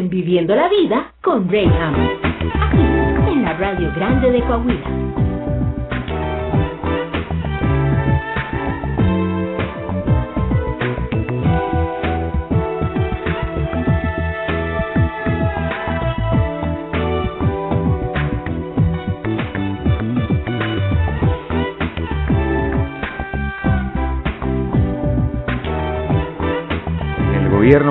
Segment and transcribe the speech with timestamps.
[0.00, 5.00] en Viviendo la Vida con Rayham, aquí en la Radio Grande de Coahuila.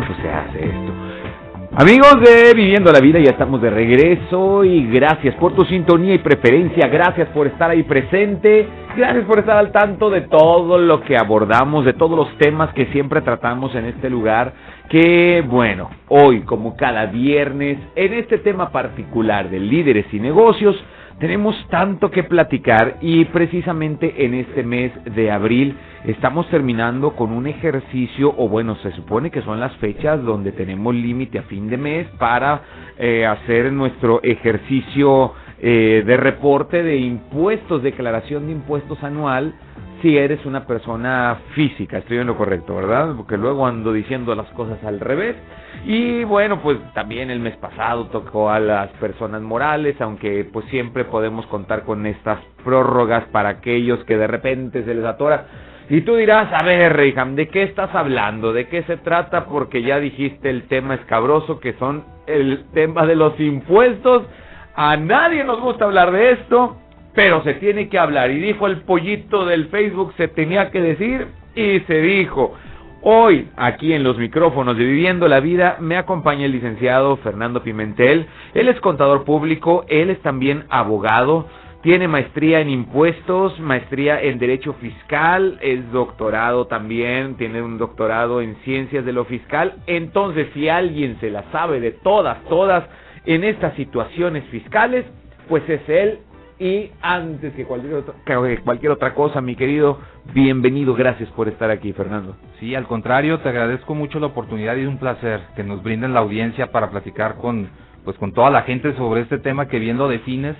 [0.05, 0.18] pues se hace esto.
[1.81, 6.17] Amigos de Viviendo la Vida, ya estamos de regreso y gracias por tu sintonía y
[6.17, 8.67] preferencia, gracias por estar ahí presente,
[8.97, 12.87] gracias por estar al tanto de todo lo que abordamos, de todos los temas que
[12.87, 14.51] siempre tratamos en este lugar,
[14.89, 20.75] que bueno, hoy como cada viernes, en este tema particular de líderes y negocios,
[21.19, 27.45] tenemos tanto que platicar y precisamente en este mes de abril estamos terminando con un
[27.47, 31.77] ejercicio, o bueno, se supone que son las fechas donde tenemos límite a fin de
[31.77, 32.61] mes para
[32.97, 39.53] eh, hacer nuestro ejercicio eh, de reporte de impuestos, declaración de impuestos anual
[40.01, 43.13] si eres una persona física, estoy en lo correcto, ¿verdad?
[43.17, 45.35] Porque luego ando diciendo las cosas al revés.
[45.85, 51.05] Y bueno, pues también el mes pasado tocó a las personas morales, aunque pues siempre
[51.05, 55.45] podemos contar con estas prórrogas para aquellos que de repente se les atora.
[55.89, 58.53] Y tú dirás, a ver, Reyham, ¿de qué estás hablando?
[58.53, 59.45] ¿De qué se trata?
[59.45, 64.23] Porque ya dijiste el tema escabroso que son el tema de los impuestos.
[64.75, 66.77] A nadie nos gusta hablar de esto
[67.19, 68.31] pero se tiene que hablar.
[68.31, 72.55] Y dijo el pollito del Facebook, se tenía que decir y se dijo.
[73.01, 78.27] Hoy, aquí en los micrófonos de Viviendo la Vida, me acompaña el licenciado Fernando Pimentel.
[78.53, 81.47] Él es contador público, él es también abogado,
[81.81, 88.57] tiene maestría en impuestos, maestría en derecho fiscal, es doctorado también, tiene un doctorado en
[88.65, 89.75] ciencias de lo fiscal.
[89.87, 92.83] Entonces, si alguien se la sabe de todas, todas
[93.25, 95.05] en estas situaciones fiscales,
[95.47, 96.19] pues es él
[96.59, 99.99] y antes que cualquier, otra, que cualquier otra cosa, mi querido,
[100.33, 102.35] bienvenido, gracias por estar aquí, Fernando.
[102.59, 106.13] Sí, al contrario, te agradezco mucho la oportunidad y es un placer que nos brinden
[106.13, 107.69] la audiencia para platicar con,
[108.03, 110.57] pues, con toda la gente sobre este tema que bien lo defines,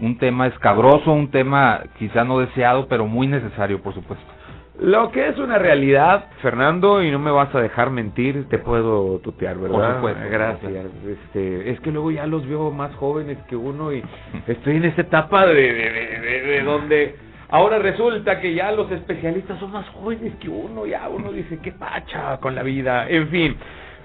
[0.00, 4.39] un tema escabroso, un tema quizá no deseado, pero muy necesario, por supuesto.
[4.80, 9.18] Lo que es una realidad, Fernando, y no me vas a dejar mentir, te puedo
[9.18, 10.00] tutear, ¿verdad?
[10.00, 10.30] Por supuesto.
[10.30, 10.86] Gracias.
[11.06, 14.02] Este, es que luego ya los veo más jóvenes que uno y
[14.46, 17.14] estoy en esta etapa de, de, de, donde
[17.50, 21.72] ahora resulta que ya los especialistas son más jóvenes que uno, ya uno dice, qué
[21.72, 23.06] pacha con la vida.
[23.06, 23.56] En fin,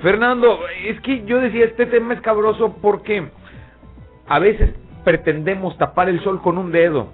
[0.01, 3.29] Fernando, es que yo decía, este tema es cabroso porque
[4.27, 4.71] a veces
[5.05, 7.13] pretendemos tapar el sol con un dedo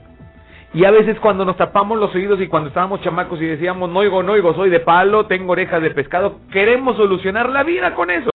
[0.74, 4.00] y a veces cuando nos tapamos los oídos y cuando estábamos chamacos y decíamos, no
[4.00, 8.10] oigo, no oigo, soy de palo, tengo orejas de pescado, queremos solucionar la vida con
[8.10, 8.30] eso.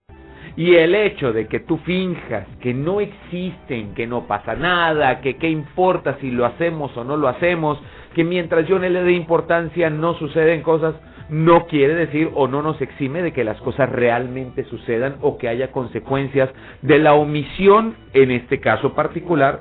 [0.55, 5.37] Y el hecho de que tú finjas que no existen, que no pasa nada, que
[5.37, 7.79] qué importa si lo hacemos o no lo hacemos,
[8.15, 10.95] que mientras yo no le dé importancia no suceden cosas,
[11.29, 15.49] no quiere decir o no nos exime de que las cosas realmente sucedan o que
[15.49, 16.51] haya consecuencias
[16.83, 19.61] de la omisión, en este caso particular,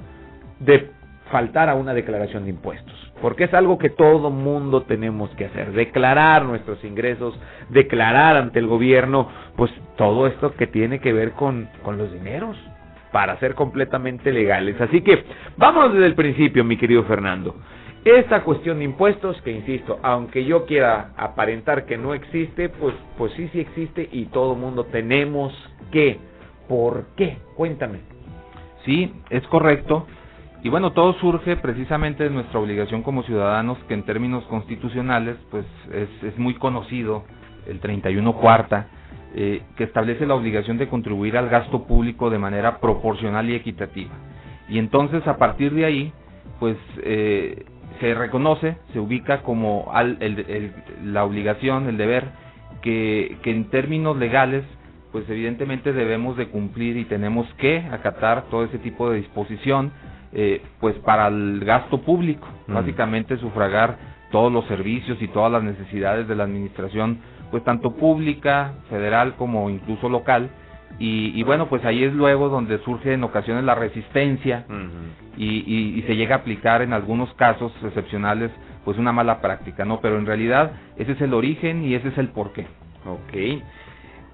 [0.59, 0.94] de
[1.35, 5.73] faltar a una declaración de impuestos, porque es algo que todo mundo tenemos que hacer,
[5.73, 7.37] declarar nuestros ingresos,
[7.67, 12.55] declarar ante el gobierno, pues todo esto que tiene que ver con, con los dineros,
[13.11, 14.79] para ser completamente legales.
[14.79, 15.25] Así que
[15.57, 17.53] vámonos desde el principio, mi querido Fernando.
[18.05, 23.33] Esta cuestión de impuestos, que insisto, aunque yo quiera aparentar que no existe, pues, pues
[23.33, 25.51] sí, sí existe y todo mundo tenemos
[25.91, 26.17] que.
[26.69, 27.39] ¿Por qué?
[27.57, 27.99] Cuéntame.
[28.85, 30.07] Sí, es correcto.
[30.65, 35.63] Y bueno, todo surge precisamente de nuestra obligación como ciudadanos, que en términos constitucionales, pues
[35.93, 37.23] es, es muy conocido,
[37.67, 38.87] el 31 cuarta,
[39.35, 44.09] eh, que establece la obligación de contribuir al gasto público de manera proporcional y equitativa.
[44.67, 46.13] Y entonces, a partir de ahí,
[46.59, 47.63] pues eh,
[47.99, 50.73] se reconoce, se ubica como al, el,
[51.03, 52.23] la obligación, el deber,
[52.81, 54.63] que, que en términos legales,
[55.11, 59.91] pues evidentemente debemos de cumplir y tenemos que acatar todo ese tipo de disposición
[60.37, 62.73] eh, pues para el gasto público, mm.
[62.73, 63.97] básicamente sufragar
[64.31, 67.19] todos los servicios y todas las necesidades de la administración,
[67.51, 70.49] pues tanto pública, federal como incluso local.
[70.97, 74.65] Y, bueno, pues ahí es luego donde surge en ocasiones la resistencia
[75.35, 78.49] y, y, se llega a aplicar en algunos casos excepcionales
[78.85, 79.99] pues una mala práctica, ¿no?
[79.99, 82.67] Pero en realidad ese es el origen y ese es el porqué.
[83.05, 83.61] Ok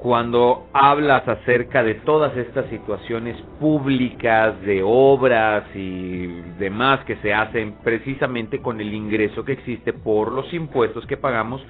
[0.01, 6.25] cuando hablas acerca de todas estas situaciones públicas, de obras y
[6.57, 11.61] demás que se hacen precisamente con el ingreso que existe por los impuestos que pagamos,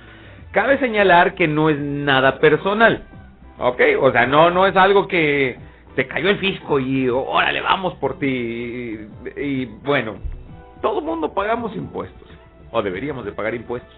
[0.52, 3.04] cabe señalar que no es nada personal.
[3.60, 3.82] ¿Ok?
[4.00, 5.58] O sea, no, no es algo que,
[5.98, 8.28] te cayó el fisco y órale, vamos por ti.
[8.28, 10.16] Y, y bueno,
[10.82, 12.30] todo mundo pagamos impuestos,
[12.72, 13.94] o deberíamos de pagar impuestos.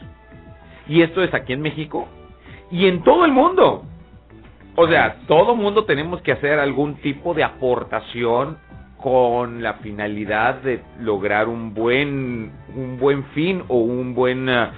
[0.87, 2.07] Y esto es aquí en México
[2.71, 3.85] y en todo el mundo.
[4.75, 8.57] O sea, todo mundo tenemos que hacer algún tipo de aportación
[8.97, 14.71] con la finalidad de lograr un buen un buen fin o un buen ah,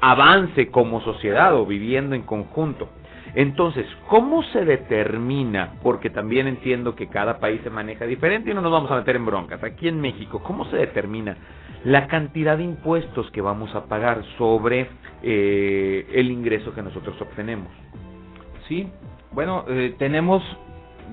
[0.00, 2.88] avance como sociedad o viviendo en conjunto.
[3.34, 5.74] Entonces, ¿cómo se determina?
[5.82, 9.16] Porque también entiendo que cada país se maneja diferente y no nos vamos a meter
[9.16, 9.62] en broncas.
[9.62, 11.36] Aquí en México, ¿cómo se determina
[11.84, 14.88] la cantidad de impuestos que vamos a pagar sobre
[15.22, 17.68] eh, el ingreso que nosotros obtenemos?
[18.68, 18.88] Sí,
[19.32, 20.42] bueno, eh, tenemos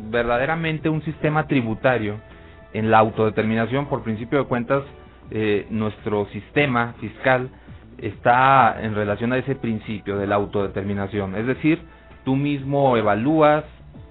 [0.09, 2.19] verdaderamente un sistema tributario
[2.73, 3.87] en la autodeterminación.
[3.87, 4.83] Por principio de cuentas,
[5.31, 7.49] eh, nuestro sistema fiscal
[7.97, 11.35] está en relación a ese principio de la autodeterminación.
[11.35, 11.81] Es decir,
[12.25, 13.63] tú mismo evalúas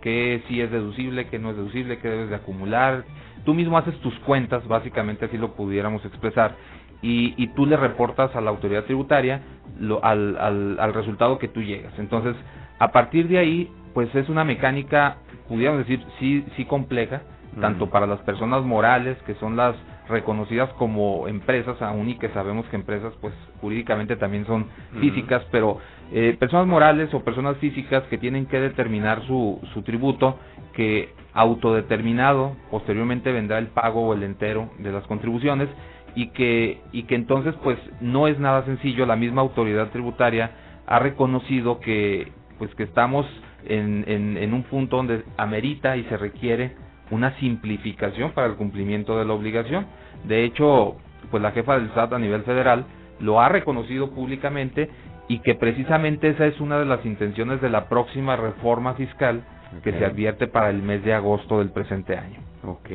[0.02, 3.04] qué sí es deducible, qué no es deducible, qué debes de acumular.
[3.44, 6.56] Tú mismo haces tus cuentas, básicamente así lo pudiéramos expresar,
[7.02, 9.40] y, y tú le reportas a la autoridad tributaria
[9.78, 11.92] lo, al, al, al resultado que tú llegas.
[11.98, 12.34] Entonces,
[12.78, 15.16] a partir de ahí, pues es una mecánica,
[15.48, 17.22] pudiéramos decir, sí, sí compleja,
[17.62, 19.74] tanto para las personas morales, que son las
[20.10, 23.32] reconocidas como empresas, aún y que sabemos que empresas, pues
[23.62, 24.66] jurídicamente también son
[25.00, 25.78] físicas, pero
[26.12, 30.38] eh, personas morales o personas físicas que tienen que determinar su, su tributo,
[30.74, 35.70] que autodeterminado posteriormente vendrá el pago o el entero de las contribuciones
[36.14, 39.06] y que y que entonces pues no es nada sencillo.
[39.06, 40.50] La misma autoridad tributaria
[40.86, 43.24] ha reconocido que pues que estamos
[43.68, 46.72] en, en, en un punto donde amerita y se requiere
[47.10, 49.86] una simplificación para el cumplimiento de la obligación.
[50.24, 50.96] De hecho,
[51.30, 52.84] pues la jefa del SAT a nivel federal
[53.20, 54.90] lo ha reconocido públicamente
[55.28, 59.42] y que precisamente esa es una de las intenciones de la próxima reforma fiscal
[59.82, 62.40] que se advierte para el mes de agosto del presente año.
[62.64, 62.90] Ok.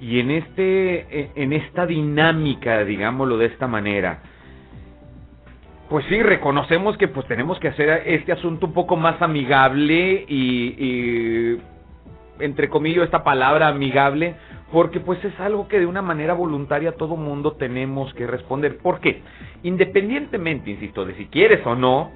[0.00, 4.20] Y en este, e- en esta dinámica, digámoslo de esta manera,
[5.94, 10.74] pues sí, reconocemos que pues tenemos que hacer este asunto un poco más amigable y,
[10.76, 11.62] y
[12.40, 14.34] entre comillas esta palabra amigable,
[14.72, 18.78] porque pues es algo que de una manera voluntaria todo mundo tenemos que responder.
[18.78, 19.22] ¿Por qué?
[19.62, 22.10] Independientemente, insisto, de si quieres o no,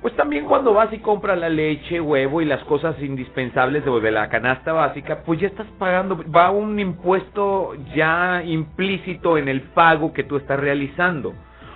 [0.00, 4.28] pues también cuando vas y compras la leche, huevo y las cosas indispensables de, la
[4.28, 10.22] canasta básica, pues ya estás pagando, va un impuesto ya implícito en el pago que
[10.22, 11.34] tú estás realizando.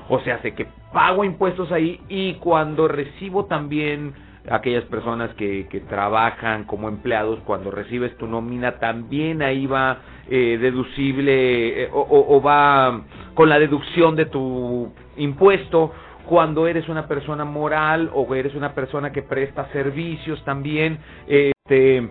[0.08, 4.14] O sea, sé que pago impuestos ahí y cuando recibo también
[4.50, 9.98] aquellas personas que, que trabajan como empleados, cuando recibes tu nómina, también ahí va
[10.28, 13.02] eh, deducible eh, o, va
[13.34, 15.92] con la deducción de tu impuesto
[16.26, 22.08] cuando eres una persona moral o eres una persona que presta servicios también, este,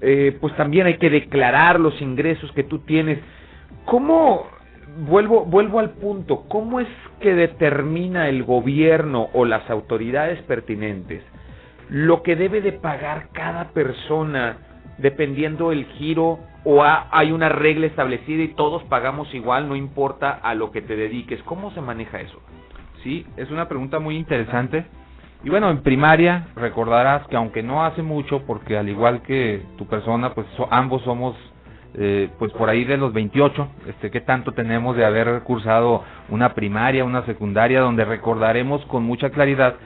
[0.00, 3.18] eh, pues también hay que declarar los ingresos que tú tienes.
[3.86, 4.46] ¿Cómo,
[4.96, 6.88] vuelvo, vuelvo al punto, cómo es
[7.20, 11.22] que determina el gobierno o las autoridades pertinentes
[11.90, 14.56] lo que debe de pagar cada persona
[14.98, 20.30] dependiendo el giro o ha- hay una regla establecida y todos pagamos igual, no importa
[20.30, 21.42] a lo que te dediques?
[21.42, 22.40] ¿Cómo se maneja eso?
[23.02, 24.86] Sí, es una pregunta muy interesante.
[25.42, 29.86] Y bueno, en primaria recordarás que aunque no hace mucho, porque al igual que tu
[29.86, 31.36] persona, pues ambos somos
[31.96, 36.54] eh, pues por ahí de los 28, este, ¿qué tanto tenemos de haber cursado una
[36.54, 39.76] primaria, una secundaria, donde recordaremos con mucha claridad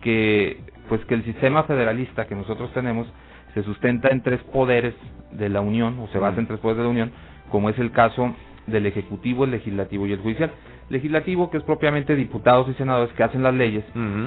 [0.00, 3.06] que pues que el sistema federalista que nosotros tenemos
[3.52, 4.94] se sustenta en tres poderes
[5.32, 7.12] de la Unión, o se basa en tres poderes de la Unión,
[7.50, 8.34] como es el caso
[8.66, 10.50] del Ejecutivo, el Legislativo y el Judicial.
[10.88, 13.84] Legislativo, que es propiamente diputados y senadores que hacen las leyes,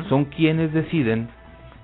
[0.09, 1.29] son quienes deciden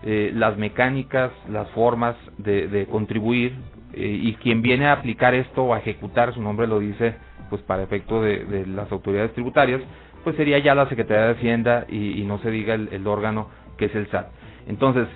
[0.04, 3.54] eh, las mecánicas, las formas de, de contribuir
[3.98, 7.16] eh, y quien viene a aplicar esto o a ejecutar, su nombre lo dice,
[7.50, 9.82] pues para efecto de, de las autoridades tributarias,
[10.24, 13.50] pues sería ya la Secretaría de Hacienda y, y no se diga el, el órgano
[13.78, 14.28] que es el SAT.
[14.68, 15.08] Entonces,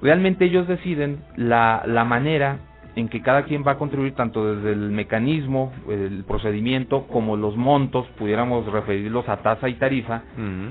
[0.00, 2.58] realmente ellos deciden la, la manera
[2.96, 7.56] en que cada quien va a contribuir tanto desde el mecanismo, el procedimiento, como los
[7.56, 10.22] montos, pudiéramos referirlos a tasa y tarifa,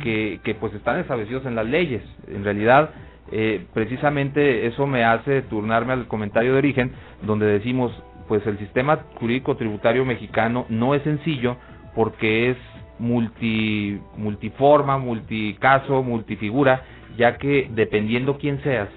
[0.02, 2.02] que, que pues están establecidos en las leyes.
[2.28, 2.92] En realidad,
[3.36, 6.92] eh, precisamente eso me hace turnarme al comentario de origen,
[7.24, 7.92] donde decimos,
[8.28, 11.58] pues el sistema jurídico tributario mexicano no es sencillo
[11.96, 12.58] porque es
[13.00, 16.84] multi, multiforma, multicaso, multifigura,
[17.18, 18.90] ya que dependiendo quién seas,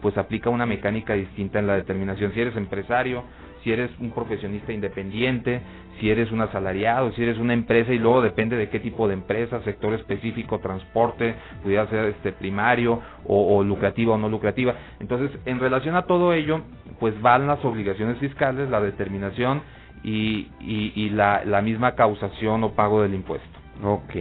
[0.00, 2.32] pues aplica una mecánica distinta en la determinación.
[2.32, 3.24] Si eres empresario,
[3.62, 5.60] si eres un profesionista independiente,
[5.98, 9.14] si eres un asalariado, si eres una empresa y luego depende de qué tipo de
[9.14, 14.74] empresa, sector específico, transporte, pudiera ser este primario o, lucrativa o no lucrativa.
[14.98, 16.62] Entonces, en relación a todo ello,
[16.98, 19.62] pues van las obligaciones fiscales, la determinación
[20.02, 23.58] y, y, la, la, misma causación o pago del impuesto.
[23.84, 24.14] Ok.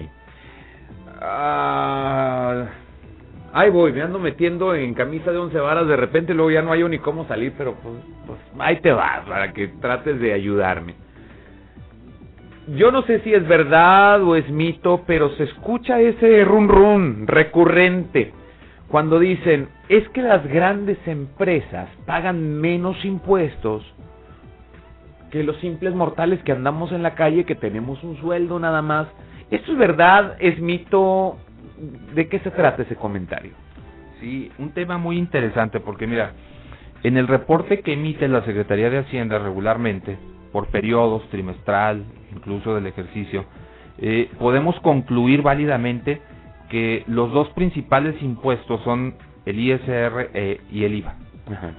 [1.21, 2.65] Ah,
[3.53, 6.71] ahí voy, me ando metiendo en camisa de once varas, de repente luego ya no
[6.71, 10.95] hay ni cómo salir, pero pues, pues ahí te vas para que trates de ayudarme.
[12.75, 17.27] Yo no sé si es verdad o es mito, pero se escucha ese run run
[17.27, 18.31] recurrente
[18.89, 23.83] cuando dicen, es que las grandes empresas pagan menos impuestos
[25.29, 29.07] que los simples mortales que andamos en la calle, que tenemos un sueldo nada más.
[29.51, 30.35] ¿Esto es verdad?
[30.39, 31.37] ¿Es mito?
[32.13, 33.51] ¿De qué se trata ese comentario?
[34.19, 36.33] Sí, un tema muy interesante porque mira,
[37.03, 40.17] en el reporte que emite la Secretaría de Hacienda regularmente,
[40.51, 42.03] por periodos, trimestral,
[42.35, 43.45] incluso del ejercicio,
[43.97, 46.21] eh, podemos concluir válidamente
[46.69, 51.15] que los dos principales impuestos son el ISR eh, y el IVA.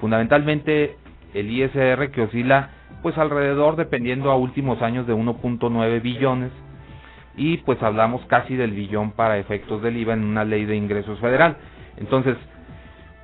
[0.00, 0.97] Fundamentalmente
[1.35, 2.71] el ISR que oscila
[3.02, 6.50] pues alrededor dependiendo a últimos años de 1.9 billones
[7.40, 11.18] y pues hablamos casi del billón para efectos del IVA en una ley de ingresos
[11.20, 11.56] federal.
[11.97, 12.37] Entonces,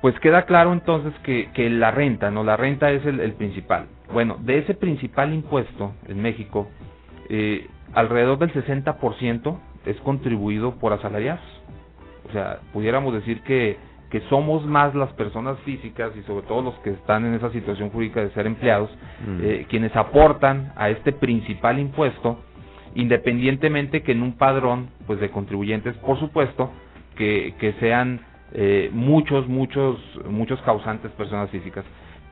[0.01, 2.43] pues queda claro entonces que, que la renta, ¿no?
[2.43, 3.85] La renta es el, principal.
[4.11, 6.67] Bueno, de ese principal impuesto en México,
[7.29, 11.45] eh, alrededor del 60% es contribuido por asalariados.
[12.27, 13.77] O sea, pudiéramos decir que,
[14.09, 17.91] que somos más las personas físicas y sobre todo los que están en esa situación
[17.91, 18.89] jurídica de ser empleados,
[19.27, 19.39] mm.
[19.43, 22.39] eh, quienes aportan a este principal impuesto,
[22.97, 26.71] independientemente que en un padrón pues de contribuyentes, por supuesto,
[27.15, 28.21] que, que sean
[28.53, 31.85] eh, muchos, muchos, muchos causantes personas físicas.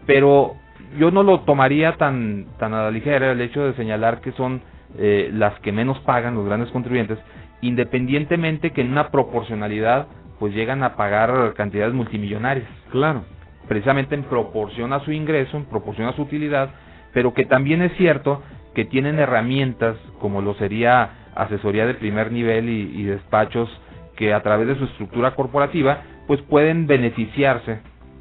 [0.07, 0.55] Pero
[0.97, 4.61] yo no lo tomaría tan, tan a la ligera el hecho de señalar que son
[4.97, 7.19] eh, las que menos pagan los grandes contribuyentes,
[7.61, 10.07] independientemente que en una proporcionalidad
[10.39, 12.67] pues llegan a pagar cantidades multimillonarias.
[12.91, 13.23] Claro.
[13.67, 16.69] Precisamente en proporción a su ingreso, en proporción a su utilidad,
[17.13, 18.41] pero que también es cierto
[18.75, 23.69] que tienen herramientas como lo sería asesoría de primer nivel y despachos
[24.15, 27.79] que a través de su estructura corporativa pues pueden beneficiarse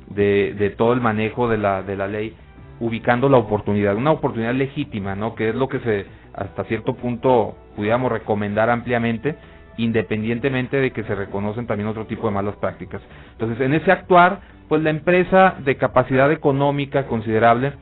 [0.08, 2.36] de, de todo el manejo de la, de la ley
[2.80, 5.34] ubicando la oportunidad, una oportunidad legítima, ¿no?
[5.34, 9.36] Que es lo que se hasta cierto punto pudiéramos recomendar ampliamente,
[9.76, 13.00] independientemente de que se reconocen también otro tipo de malas prácticas.
[13.32, 17.72] Entonces, en ese actuar, pues la empresa de capacidad económica considerable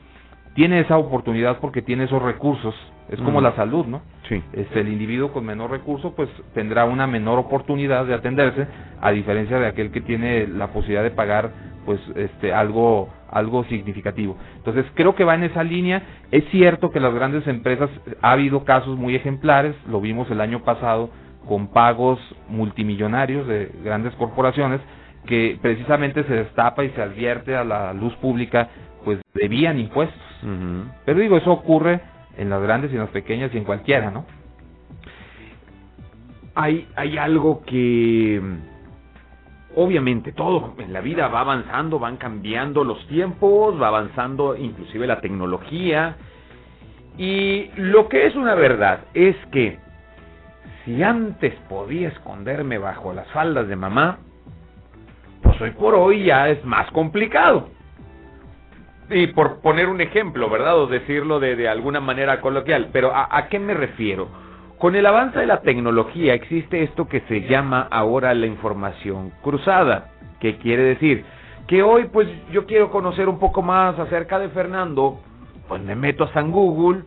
[0.55, 2.75] tiene esa oportunidad porque tiene esos recursos
[3.09, 4.01] es como la salud, ¿no?
[4.29, 4.43] Sí.
[4.55, 8.67] Este, el individuo con menor recurso pues tendrá una menor oportunidad de atenderse
[9.03, 11.51] a diferencia de aquel que tiene la posibilidad de pagar
[11.85, 14.37] pues este algo algo significativo.
[14.57, 16.03] Entonces, creo que va en esa línea.
[16.31, 17.91] Es cierto que las grandes empresas
[18.21, 21.11] ha habido casos muy ejemplares, lo vimos el año pasado
[21.49, 24.81] con pagos multimillonarios de grandes corporaciones
[25.27, 28.69] que precisamente se destapa y se advierte a la luz pública
[29.05, 30.32] pues debían impuestos.
[31.05, 32.01] Pero digo, eso ocurre
[32.37, 34.25] en las grandes y en las pequeñas y en cualquiera, ¿no?
[36.55, 38.41] Hay, hay algo que
[39.75, 45.21] obviamente todo en la vida va avanzando, van cambiando los tiempos, va avanzando inclusive la
[45.21, 46.17] tecnología.
[47.19, 49.79] Y lo que es una verdad es que
[50.85, 54.19] si antes podía esconderme bajo las faldas de mamá,
[55.43, 57.69] pues hoy por hoy ya es más complicado.
[59.13, 60.79] Y por poner un ejemplo, ¿verdad?
[60.79, 62.89] O decirlo de, de alguna manera coloquial.
[62.93, 64.29] Pero ¿a, ¿a qué me refiero?
[64.79, 70.11] Con el avance de la tecnología existe esto que se llama ahora la información cruzada.
[70.41, 71.25] ¿Qué quiere decir?
[71.69, 75.21] Que hoy pues yo quiero conocer un poco más acerca de Fernando,
[75.69, 77.05] pues me meto a San Google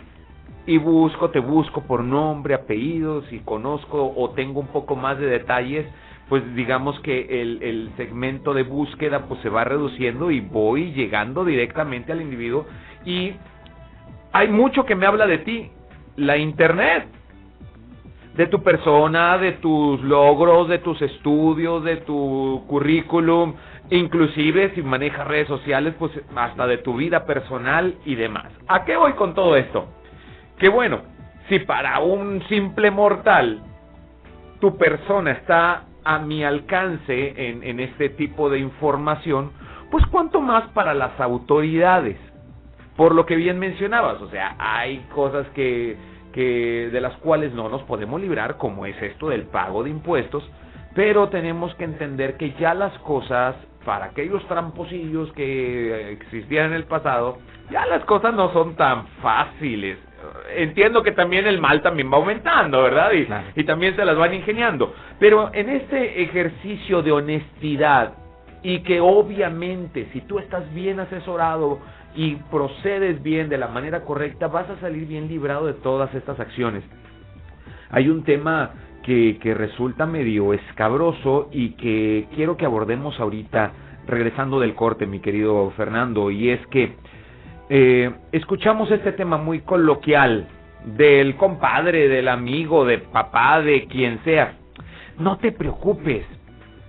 [0.66, 5.26] y busco, te busco por nombre, apellidos y conozco o tengo un poco más de
[5.26, 5.86] detalles
[6.30, 11.46] pues digamos que el, el segmento de búsqueda pues se va reduciendo y voy llegando
[11.46, 12.66] directamente al individuo
[13.06, 13.34] y
[14.32, 15.72] hay mucho que me habla de ti,
[16.18, 17.08] la internet,
[18.36, 23.54] de tu persona, de tus logros, de tus estudios, de tu currículum,
[23.90, 28.52] inclusive si manejas redes sociales, pues hasta de tu vida personal y demás.
[28.68, 29.88] ¿A qué voy con todo esto?
[30.58, 31.02] Que bueno,
[31.48, 33.62] si para un simple mortal
[34.60, 39.52] tu persona está a mi alcance en, este tipo de información,
[39.92, 42.18] pues cuanto más para las autoridades.
[42.96, 45.98] Por lo que bien mencionabas, o sea, hay cosas que,
[46.32, 50.50] que de las cuales no nos podemos librar, como es esto del pago de impuestos,
[50.94, 56.86] pero tenemos que entender que ya las cosas para aquellos tramposillos que existían en el
[56.86, 57.38] pasado,
[57.70, 59.98] ya las cosas no son tan fáciles.
[60.56, 63.12] Entiendo que también el mal también va aumentando, ¿verdad?
[63.14, 63.28] Y,
[63.60, 64.94] y también se las van ingeniando.
[65.20, 68.14] Pero en este ejercicio de honestidad
[68.64, 71.80] y que obviamente si tú estás bien asesorado
[72.16, 76.40] y procedes bien de la manera correcta, vas a salir bien librado de todas estas
[76.40, 76.84] acciones.
[77.92, 78.72] Hay un tema
[79.04, 83.72] que, que resulta medio escabroso y que quiero que abordemos ahorita,
[84.08, 86.96] regresando del corte, mi querido Fernando, y es que
[87.70, 90.48] eh, escuchamos este tema muy coloquial
[90.86, 94.54] del compadre, del amigo, de papá, de quien sea.
[95.18, 96.26] No te preocupes,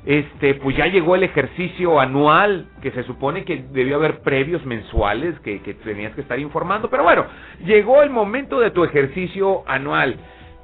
[0.04, 5.38] este, pues ya llegó el ejercicio anual, que se supone que debió haber previos mensuales
[5.40, 7.26] que, que tenías que estar informando, pero bueno,
[7.64, 10.16] llegó el momento de tu ejercicio anual.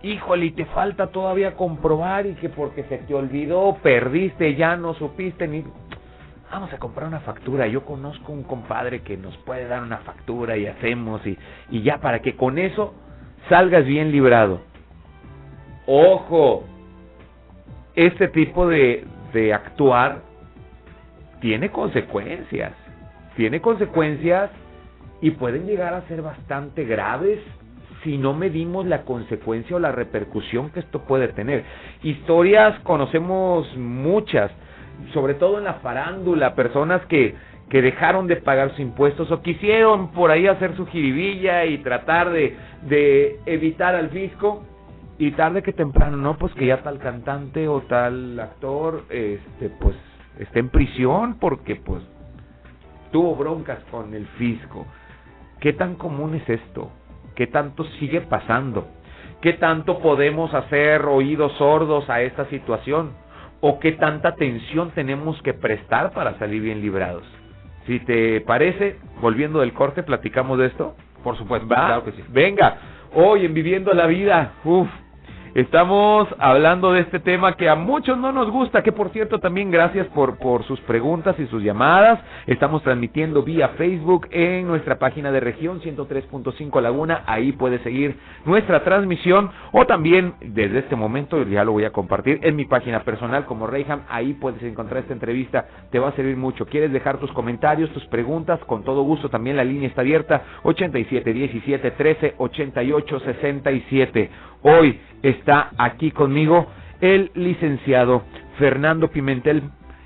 [0.05, 4.95] Híjole, y te falta todavía comprobar y que porque se te olvidó, perdiste, ya no
[4.95, 5.65] supiste ni...
[6.53, 7.67] Vamos a comprar una factura.
[7.67, 11.39] Yo conozco un compadre que nos puede dar una factura y hacemos y,
[11.71, 12.93] y ya para que con eso
[13.49, 14.61] salgas bien librado.
[15.87, 16.65] Ojo,
[17.95, 20.21] este tipo de, de actuar
[21.41, 22.75] tiene consecuencias.
[23.35, 24.51] Tiene consecuencias
[25.23, 27.39] y pueden llegar a ser bastante graves
[28.05, 31.65] si no medimos la consecuencia o la repercusión que esto puede tener.
[32.03, 34.51] Historias conocemos muchas,
[35.13, 37.35] sobre todo en la farándula, personas que,
[37.69, 42.31] que dejaron de pagar sus impuestos o quisieron por ahí hacer su jiribilla y tratar
[42.31, 44.65] de, de evitar al fisco
[45.19, 49.97] y tarde que temprano, no, pues que ya tal cantante o tal actor, este, pues
[50.39, 52.03] está en prisión porque pues
[53.13, 54.87] tuvo broncas con el fisco.
[55.61, 56.91] ¿Qué tan común es esto?
[57.37, 58.89] ¿Qué tanto sigue pasando?
[59.41, 63.13] ¿Qué tanto podemos hacer oídos sordos a esta situación?
[63.65, 67.23] ¿O qué tanta atención tenemos que prestar para salir bien librados?
[67.87, 70.97] Si te parece, volviendo del corte, platicamos de esto.
[71.23, 71.87] Por supuesto, ¿Va?
[71.87, 72.25] claro que sí.
[72.31, 72.77] Venga,
[73.15, 74.89] hoy en Viviendo la Vida, uff,
[75.55, 79.71] Estamos hablando de este tema que a muchos no nos gusta, que por cierto también
[79.71, 82.21] gracias por, por sus preguntas y sus llamadas.
[82.47, 87.25] Estamos transmitiendo vía Facebook en nuestra página de región 103.5 Laguna.
[87.27, 88.17] Ahí puedes seguir
[88.47, 93.01] nuestra transmisión o también desde este momento, ya lo voy a compartir en mi página
[93.01, 94.05] personal como Reyham.
[94.09, 96.65] Ahí puedes encontrar esta entrevista, te va a servir mucho.
[96.65, 98.59] ¿Quieres dejar tus comentarios, tus preguntas?
[98.61, 104.31] Con todo gusto también la línea está abierta 87 17 13 88 67.
[104.63, 106.67] Hoy está aquí conmigo
[107.01, 108.23] el licenciado
[108.59, 109.63] Fernando Pimentel.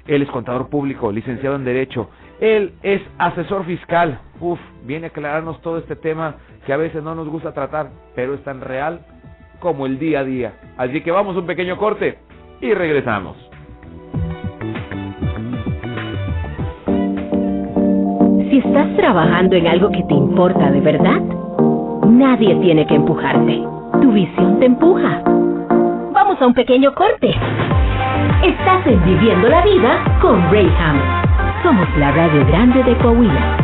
[0.07, 2.09] Él es contador público, licenciado en Derecho.
[2.41, 4.19] Él es asesor fiscal.
[4.41, 8.35] Uf, viene a aclararnos todo este tema que a veces no nos gusta tratar, pero
[8.35, 9.01] es tan real
[9.61, 10.55] como el día a día.
[10.79, 12.19] Así que vamos un pequeño corte
[12.63, 13.37] y regresamos.
[18.51, 21.21] Si estás trabajando en algo que te importa de verdad,
[22.07, 23.76] nadie tiene que empujarte.
[24.01, 25.23] Tu visión te empuja.
[26.13, 27.29] Vamos a un pequeño corte.
[28.43, 31.01] Estás en Viviendo la Vida con Rayham.
[31.63, 33.57] Somos la radio grande de Coahuila.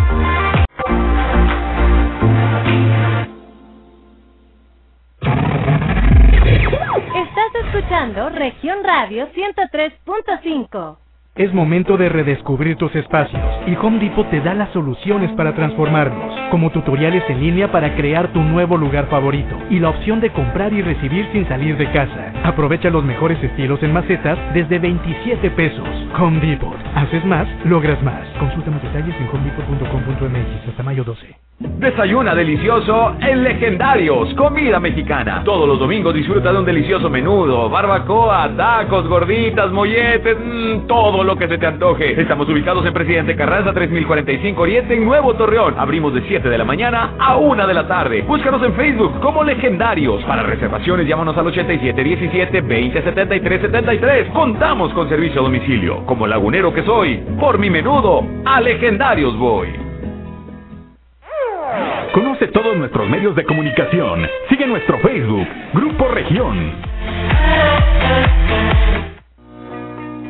[7.15, 10.97] Estás escuchando Región Radio 103.5.
[11.35, 16.31] Es momento de redescubrir tus espacios y Home Depot te da las soluciones para transformarlos,
[16.51, 20.75] como tutoriales en línea para crear tu nuevo lugar favorito y la opción de comprar
[20.75, 22.35] y recibir sin salir de casa.
[22.45, 25.89] Aprovecha los mejores estilos en macetas desde 27 pesos.
[26.21, 26.77] Home Depot.
[26.95, 28.29] Haces más, logras más.
[28.39, 31.35] Consulta más detalles en homedepot.com.mx hasta mayo 12.
[31.79, 35.43] Desayuna delicioso en Legendarios, comida mexicana.
[35.45, 41.37] Todos los domingos disfruta de un delicioso menudo, barbacoa, tacos, gorditas, molletes, mmm, todo lo
[41.37, 42.21] que se te antoje.
[42.21, 45.75] Estamos ubicados en Presidente Carranza 3045 Oriente en Nuevo Torreón.
[45.79, 48.23] Abrimos de 7 de la mañana a 1 de la tarde.
[48.23, 50.23] Búscanos en Facebook como Legendarios.
[50.25, 54.29] Para reservaciones llámanos al 8717 2073 73.
[54.31, 56.05] Contamos con servicio a domicilio.
[56.07, 59.69] Como lagunero que soy, por mi menudo, a Legendarios voy.
[62.13, 64.29] Conoce todos nuestros medios de comunicación.
[64.51, 66.73] Sigue nuestro Facebook, Grupo Región.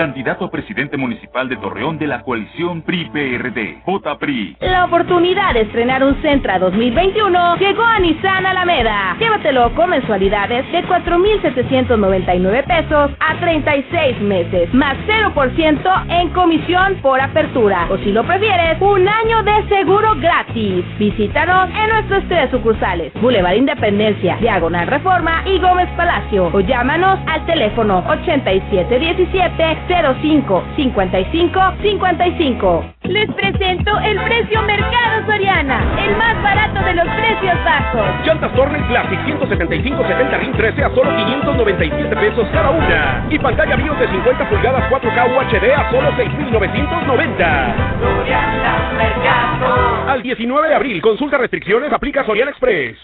[0.00, 4.56] Candidato a presidente municipal de Torreón de la coalición PRI-PRD, JPRI.
[4.60, 9.14] La oportunidad de estrenar un Centra 2021 llegó a Nissan Alameda.
[9.20, 17.86] Llévatelo con mensualidades de 4.799 pesos a 36 meses, más 0% en comisión por apertura.
[17.90, 20.82] O si lo prefieres, un año de seguro gratis.
[20.98, 23.12] Visítanos en nuestros tres sucursales.
[23.20, 26.48] Boulevard Independencia, Diagonal Reforma y Gómez Palacio.
[26.54, 32.84] O llámanos al teléfono 8717 05 55 55.
[33.02, 38.06] Les presento el precio Mercado Soriana, el más barato de los precios bajos.
[38.24, 43.26] Llantas Tornel Classic 175 70 RIN 13 a solo 597 pesos cada una.
[43.30, 47.74] Y pantalla BIOS de 50 pulgadas 4K UHD a solo 6,990.
[48.00, 50.08] Soriana Mercado.
[50.08, 52.96] Al 19 de abril, consulta restricciones, aplica Soriana Express.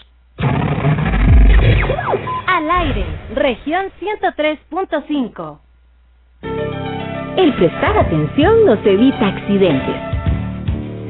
[2.47, 5.66] Al aire, región 103.5.
[6.41, 9.95] El prestar atención nos evita accidentes.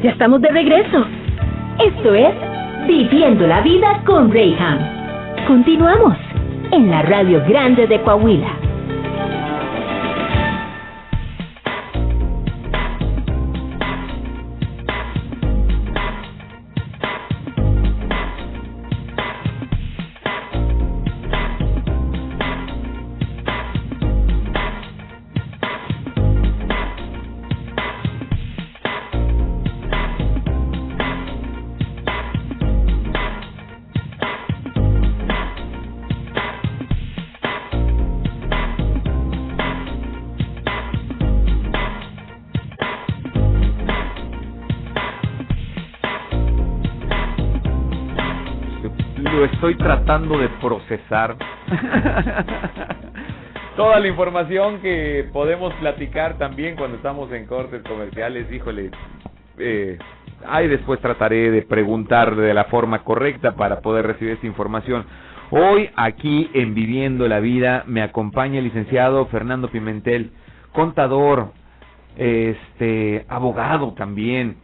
[0.03, 1.05] Ya estamos de regreso.
[1.79, 2.33] Esto es
[2.87, 4.79] Viviendo la Vida con Rayham.
[5.47, 6.17] Continuamos
[6.71, 8.66] en la Radio Grande de Coahuila.
[49.69, 51.35] Estoy tratando de procesar.
[53.75, 58.91] Toda la información que podemos platicar también cuando estamos en cortes comerciales, híjole,
[59.57, 59.97] eh,
[60.47, 65.05] ahí después trataré de preguntar de la forma correcta para poder recibir esta información.
[65.49, 70.31] Hoy aquí en Viviendo la Vida me acompaña el licenciado Fernando Pimentel,
[70.71, 71.51] contador,
[72.15, 74.55] este, abogado también,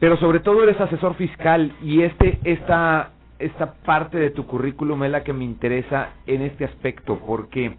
[0.00, 5.10] pero sobre todo eres asesor fiscal y este esta esta parte de tu currículum es
[5.10, 7.76] la que me interesa en este aspecto, porque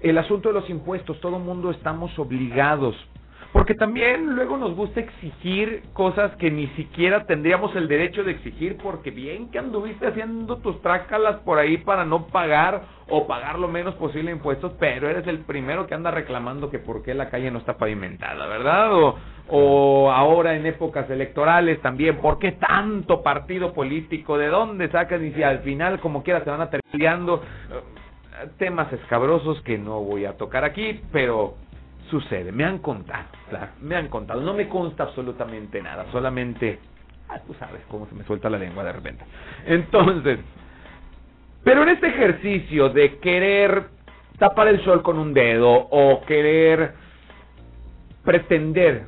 [0.00, 2.94] el asunto de los impuestos, todo mundo estamos obligados,
[3.56, 8.76] porque también luego nos gusta exigir cosas que ni siquiera tendríamos el derecho de exigir,
[8.76, 13.66] porque bien que anduviste haciendo tus trácalas por ahí para no pagar o pagar lo
[13.66, 17.50] menos posible impuestos, pero eres el primero que anda reclamando que por qué la calle
[17.50, 18.92] no está pavimentada, ¿verdad?
[18.92, 19.16] O,
[19.48, 24.36] o ahora en épocas electorales también, ¿por qué tanto partido político?
[24.36, 25.24] ¿De dónde sacan?
[25.24, 27.40] Y si al final, como quiera, se van a terminando
[28.58, 31.54] temas escabrosos que no voy a tocar aquí, pero
[32.10, 36.78] sucede, me han contado, claro, me han contado, no me consta absolutamente nada, solamente,
[37.28, 39.24] ah, tú sabes cómo se me suelta la lengua de repente.
[39.66, 40.38] Entonces,
[41.64, 43.88] pero en este ejercicio de querer
[44.38, 46.94] tapar el sol con un dedo o querer
[48.24, 49.06] pretender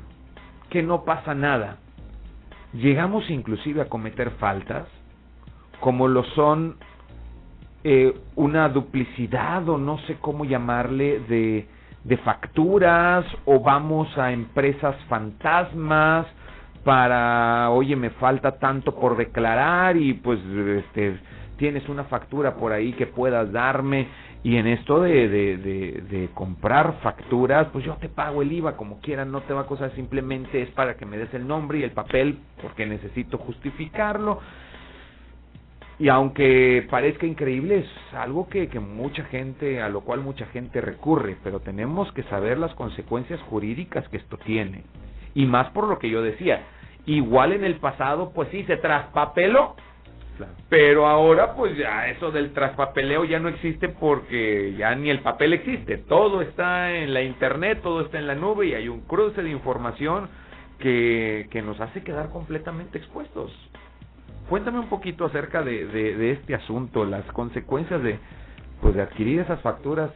[0.70, 1.78] que no pasa nada,
[2.72, 4.86] llegamos inclusive a cometer faltas
[5.80, 6.76] como lo son
[7.84, 11.68] eh, una duplicidad o no sé cómo llamarle de,
[12.08, 16.26] de facturas o vamos a empresas fantasmas
[16.82, 21.18] para, oye, me falta tanto por declarar y pues este
[21.58, 24.08] tienes una factura por ahí que puedas darme
[24.42, 29.00] y en esto de, de, de, comprar facturas, pues yo te pago el IVA como
[29.00, 31.82] quieran, no te va a costar, simplemente es para que me des el nombre y
[31.82, 34.40] el papel porque necesito justificarlo.
[35.98, 40.80] Y aunque parezca increíble, es algo que, que mucha gente, a lo cual mucha gente
[40.80, 44.84] recurre, pero tenemos que saber las consecuencias jurídicas que esto tiene.
[45.34, 46.62] Y más por lo que yo decía,
[47.06, 49.74] igual en el pasado, pues sí, se traspapeló,
[50.36, 50.52] Claro.
[50.68, 55.52] Pero ahora pues ya eso del traspapeleo ya no existe porque ya ni el papel
[55.52, 55.98] existe.
[55.98, 59.50] Todo está en la internet, todo está en la nube y hay un cruce de
[59.50, 60.28] información
[60.78, 63.50] que, que nos hace quedar completamente expuestos.
[64.48, 68.18] Cuéntame un poquito acerca de, de, este asunto, las consecuencias de,
[68.80, 70.10] pues, de adquirir esas facturas.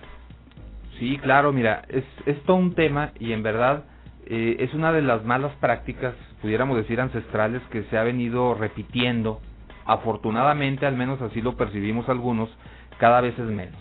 [0.99, 3.85] Sí, claro, mira, es, es todo un tema y en verdad
[4.27, 9.41] eh, es una de las malas prácticas pudiéramos decir ancestrales, que se ha venido repitiendo,
[9.87, 12.51] afortunadamente, al menos así lo percibimos algunos,
[12.99, 13.81] cada vez es menos.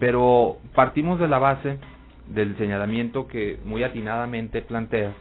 [0.00, 1.78] Pero partimos de la base
[2.26, 5.14] del señalamiento que muy atinadamente planteas,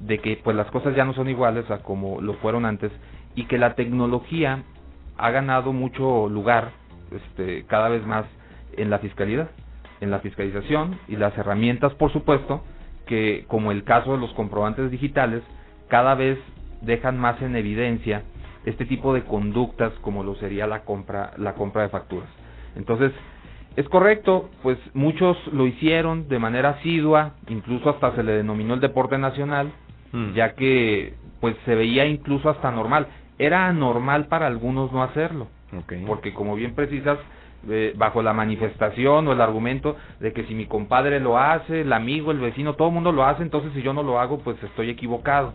[0.00, 2.90] de que pues las cosas ya no son iguales a como lo fueron antes
[3.36, 4.64] y que la tecnología
[5.16, 6.72] ha ganado mucho lugar
[7.12, 8.24] este, cada vez más
[8.76, 9.50] en la fiscalidad,
[10.00, 12.64] en la fiscalización y las herramientas, por supuesto,
[13.06, 15.42] que como el caso de los comprobantes digitales,
[15.88, 16.38] cada vez
[16.80, 18.24] dejan más en evidencia
[18.64, 22.28] este tipo de conductas como lo sería la compra, la compra de facturas.
[22.74, 23.12] Entonces,
[23.76, 28.80] es correcto, pues muchos lo hicieron de manera asidua, incluso hasta se le denominó el
[28.80, 29.70] deporte nacional,
[30.12, 30.32] mm.
[30.32, 33.06] ya que pues se veía incluso hasta normal.
[33.38, 35.48] Era anormal para algunos no hacerlo,
[36.06, 37.18] porque como bien precisas,
[37.68, 41.92] eh, bajo la manifestación o el argumento de que si mi compadre lo hace, el
[41.92, 44.62] amigo, el vecino, todo el mundo lo hace, entonces si yo no lo hago, pues
[44.62, 45.54] estoy equivocado.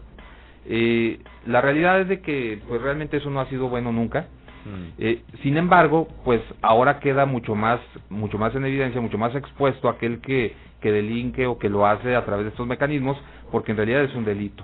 [0.66, 4.28] Eh, la realidad es de que pues realmente eso no ha sido bueno nunca.
[4.66, 5.00] Mm.
[5.00, 9.90] Eh, sin embargo, pues ahora queda mucho más, mucho más en evidencia, mucho más expuesto
[9.90, 13.18] aquel que, que delinque o que lo hace a través de estos mecanismos,
[13.52, 14.64] porque en realidad es un delito.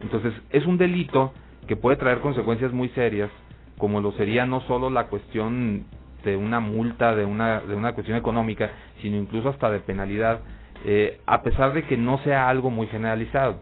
[0.00, 1.32] Entonces, es un delito
[1.70, 3.30] que puede traer consecuencias muy serias,
[3.78, 5.84] como lo sería no solo la cuestión
[6.24, 10.40] de una multa, de una, de una cuestión económica, sino incluso hasta de penalidad,
[10.84, 13.60] eh, a pesar de que no sea algo muy generalizado.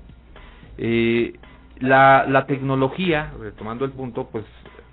[0.79, 1.35] Eh,
[1.81, 4.47] la, la tecnología, retomando el punto, pues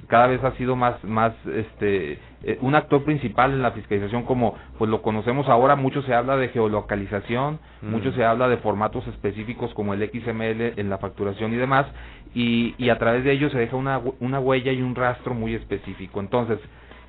[0.07, 4.55] cada vez ha sido más más este eh, un actor principal en la fiscalización como
[4.77, 7.89] pues lo conocemos ahora mucho se habla de geolocalización mm.
[7.89, 11.87] mucho se habla de formatos específicos como el XML en la facturación y demás
[12.33, 15.53] y, y a través de ello se deja una, una huella y un rastro muy
[15.55, 16.59] específico entonces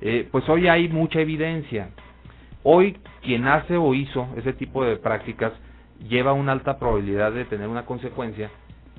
[0.01, 1.89] eh, pues hoy hay mucha evidencia.
[2.63, 5.53] Hoy quien hace o hizo ese tipo de prácticas
[6.07, 8.51] lleva una alta probabilidad de tener una consecuencia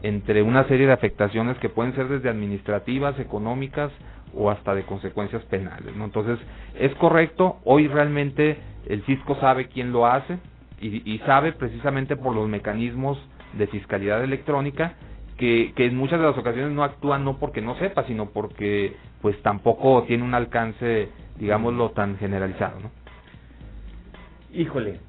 [0.02, 3.90] entre una serie de afectaciones que pueden ser desde administrativas, económicas
[4.34, 5.94] o hasta de consecuencias penales.
[5.96, 6.04] ¿no?
[6.04, 6.38] Entonces,
[6.78, 10.38] es correcto, hoy realmente el fisco sabe quién lo hace
[10.80, 13.18] y, y sabe precisamente por los mecanismos
[13.54, 14.94] de fiscalidad electrónica
[15.37, 18.96] que, que en muchas de las ocasiones no actúa no porque no sepa, sino porque
[19.22, 21.08] pues tampoco tiene un alcance,
[21.38, 22.90] digámoslo, tan generalizado, ¿no?
[24.52, 25.00] Híjole,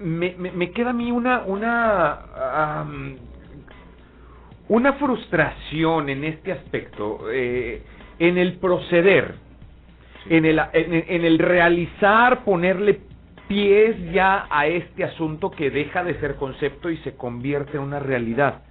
[0.00, 2.84] me, me, queda a mí una una
[4.68, 7.82] una frustración en este aspecto, eh,
[8.18, 9.34] en el proceder,
[10.28, 13.00] en, el, en el realizar, ponerle
[13.48, 17.98] pies ya a este asunto que deja de ser concepto y se convierte en una
[17.98, 18.62] realidad.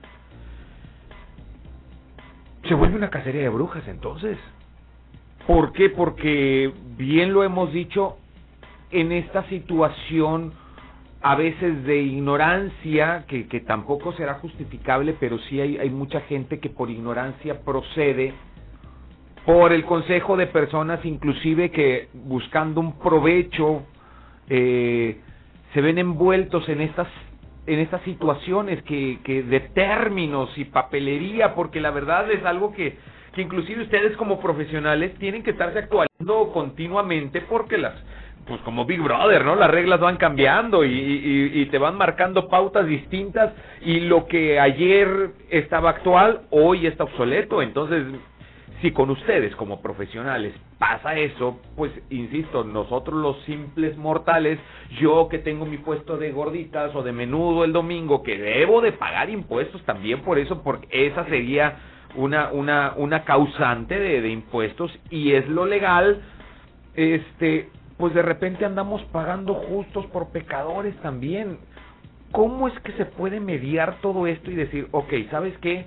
[2.65, 4.37] Se vuelve una cacería de brujas entonces.
[5.45, 5.89] ¿Por qué?
[5.89, 8.19] Porque bien lo hemos dicho,
[8.91, 10.53] en esta situación
[11.21, 16.59] a veces de ignorancia, que, que tampoco será justificable, pero sí hay, hay mucha gente
[16.59, 18.33] que por ignorancia procede,
[19.45, 23.83] por el consejo de personas inclusive que buscando un provecho
[24.49, 25.19] eh,
[25.73, 27.07] se ven envueltos en estas
[27.65, 32.97] en estas situaciones que, que de términos y papelería, porque la verdad es algo que,
[33.33, 37.93] que inclusive ustedes como profesionales tienen que estarse actualizando continuamente porque las
[38.49, 39.55] pues como Big Brother, ¿no?
[39.55, 45.91] Las reglas van cambiando y, te van marcando pautas distintas y lo que ayer estaba
[45.91, 47.61] actual, hoy está obsoleto.
[47.61, 48.03] Entonces,
[48.81, 54.57] si con ustedes como profesionales pasa eso, pues insisto, nosotros los simples mortales,
[54.99, 58.93] yo que tengo mi puesto de gorditas o de menudo el domingo, que debo de
[58.93, 61.77] pagar impuestos también por eso, porque esa sería
[62.15, 66.21] una, una, una causante de, de impuestos y es lo legal,
[66.95, 71.59] este, pues de repente andamos pagando justos por pecadores también.
[72.31, 75.85] ¿Cómo es que se puede mediar todo esto y decir, ok, ¿sabes qué?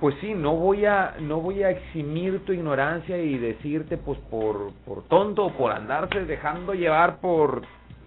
[0.00, 4.72] pues sí, no voy a no voy a eximir tu ignorancia y decirte pues por
[4.84, 7.62] por tonto o por andarse dejando llevar por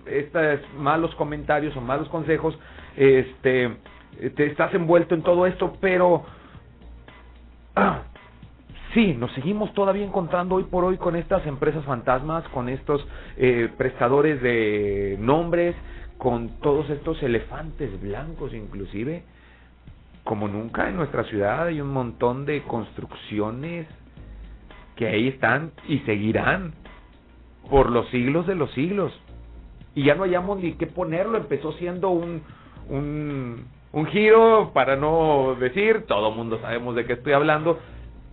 [0.06, 2.58] estos malos comentarios o malos consejos,
[2.96, 3.76] este
[4.36, 6.24] te estás envuelto en todo esto, pero
[7.76, 8.04] ah,
[8.94, 13.06] sí, nos seguimos todavía encontrando hoy por hoy con estas empresas fantasmas, con estos
[13.38, 15.76] eh, prestadores de nombres,
[16.18, 19.24] con todos estos elefantes blancos inclusive
[20.30, 23.88] como nunca en nuestra ciudad hay un montón de construcciones
[24.96, 26.74] que ahí están y seguirán
[27.68, 29.12] por los siglos de los siglos.
[29.96, 32.44] Y ya no hayamos ni qué ponerlo, empezó siendo un,
[32.90, 37.80] un, un giro, para no decir, todo mundo sabemos de qué estoy hablando,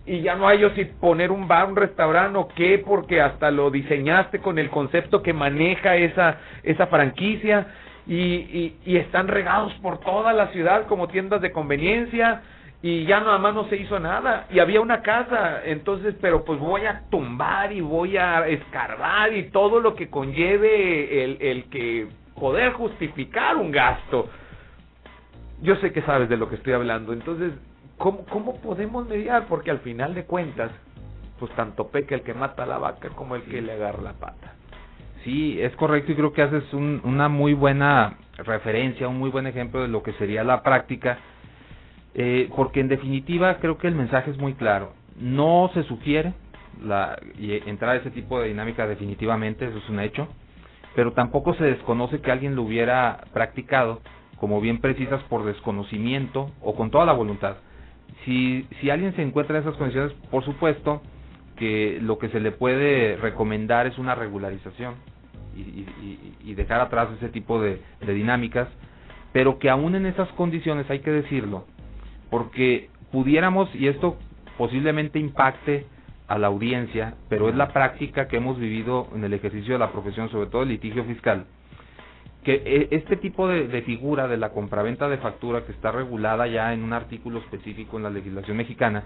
[0.07, 3.51] y ya no hay yo si poner un bar, un restaurante o qué, porque hasta
[3.51, 7.67] lo diseñaste con el concepto que maneja esa, esa franquicia,
[8.07, 12.41] y, y, están regados por toda la ciudad como tiendas de conveniencia
[12.81, 15.61] y ya nada más no se hizo nada y había una casa.
[15.65, 21.23] Entonces pero pues voy a tumbar y voy a escarbar y todo lo que conlleve
[21.23, 22.07] el, el que
[22.39, 24.29] poder justificar un gasto.
[25.61, 27.11] Yo sé que sabes de lo que estoy hablando.
[27.11, 27.51] Entonces
[27.97, 30.71] cómo cómo podemos mediar porque al final de cuentas
[31.39, 34.13] pues tanto peca el que mata a la vaca como el que le agarra la
[34.13, 34.57] pata
[35.27, 39.45] Sí, es correcto y creo que haces un, una muy buena referencia, un muy buen
[39.45, 41.17] ejemplo de lo que sería la práctica,
[42.13, 44.93] eh, porque en definitiva creo que el mensaje es muy claro.
[45.19, 46.33] No se sugiere
[46.81, 50.29] la, entrar a ese tipo de dinámica definitivamente, eso es un hecho,
[50.95, 53.99] pero tampoco se desconoce que alguien lo hubiera practicado,
[54.39, 57.57] como bien precisas, por desconocimiento o con toda la voluntad.
[58.25, 61.01] Si, si alguien se encuentra en esas condiciones, por supuesto
[61.57, 64.95] que lo que se le puede recomendar es una regularización
[65.55, 68.67] y, dejar atrás ese tipo de, dinámicas,
[69.33, 71.65] pero que aún en esas condiciones hay que decirlo,
[72.29, 74.17] porque pudiéramos, y esto
[74.57, 75.85] posiblemente impacte
[76.27, 79.91] a la audiencia, pero es la práctica que hemos vivido en el ejercicio de la
[79.91, 81.45] profesión, sobre todo el litigio fiscal,
[82.47, 86.47] que e, este tipo de, de, figura de la compraventa de factura que está regulada
[86.47, 89.03] ya en un artículo específico en la legislación mexicana,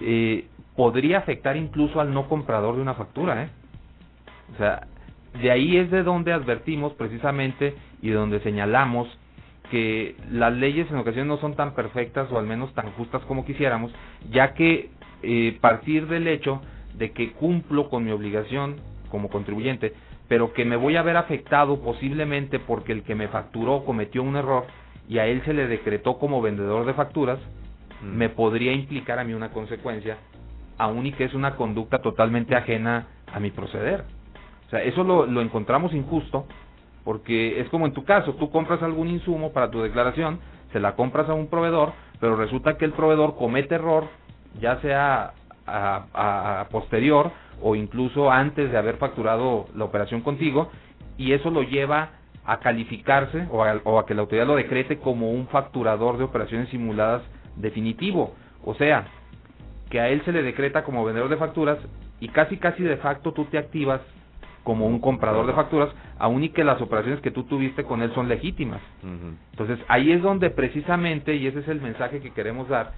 [0.00, 0.44] eh,
[0.76, 3.42] podría afectar incluso al no comprador de una factura.
[3.42, 3.48] ¿eh?
[4.54, 4.86] O sea,
[5.42, 9.08] de ahí es de donde advertimos precisamente y de donde señalamos
[9.72, 13.44] que las leyes en ocasiones no son tan perfectas o al menos tan justas como
[13.44, 13.92] quisiéramos,
[14.30, 14.90] ya que
[15.24, 16.62] eh, partir del hecho
[16.96, 18.76] de que cumplo con mi obligación
[19.10, 19.94] como contribuyente,
[20.28, 24.36] pero que me voy a ver afectado posiblemente porque el que me facturó cometió un
[24.36, 24.64] error
[25.08, 27.38] y a él se le decretó como vendedor de facturas,
[28.02, 28.06] mm.
[28.06, 30.16] me podría implicar a mí una consecuencia,
[30.78, 34.04] aun y que es una conducta totalmente ajena a mi proceder.
[34.66, 36.46] O sea, eso lo, lo encontramos injusto
[37.04, 40.40] porque es como en tu caso, tú compras algún insumo para tu declaración,
[40.72, 44.08] se la compras a un proveedor, pero resulta que el proveedor comete error,
[44.58, 45.34] ya sea
[45.66, 47.30] a, posterior
[47.62, 50.70] o incluso antes de haber facturado la operación contigo,
[51.16, 52.10] y eso lo lleva
[52.44, 56.24] a calificarse o a, o a que la autoridad lo decrete como un facturador de
[56.24, 57.22] operaciones simuladas
[57.56, 58.34] definitivo.
[58.64, 59.06] O sea,
[59.90, 61.78] que a él se le decreta como vendedor de facturas
[62.20, 64.00] y casi casi de facto tú te activas
[64.64, 68.10] como un comprador de facturas, aun y que las operaciones que tú tuviste con él
[68.14, 68.80] son legítimas.
[69.52, 72.92] Entonces, ahí es donde precisamente, y ese es el mensaje que queremos dar,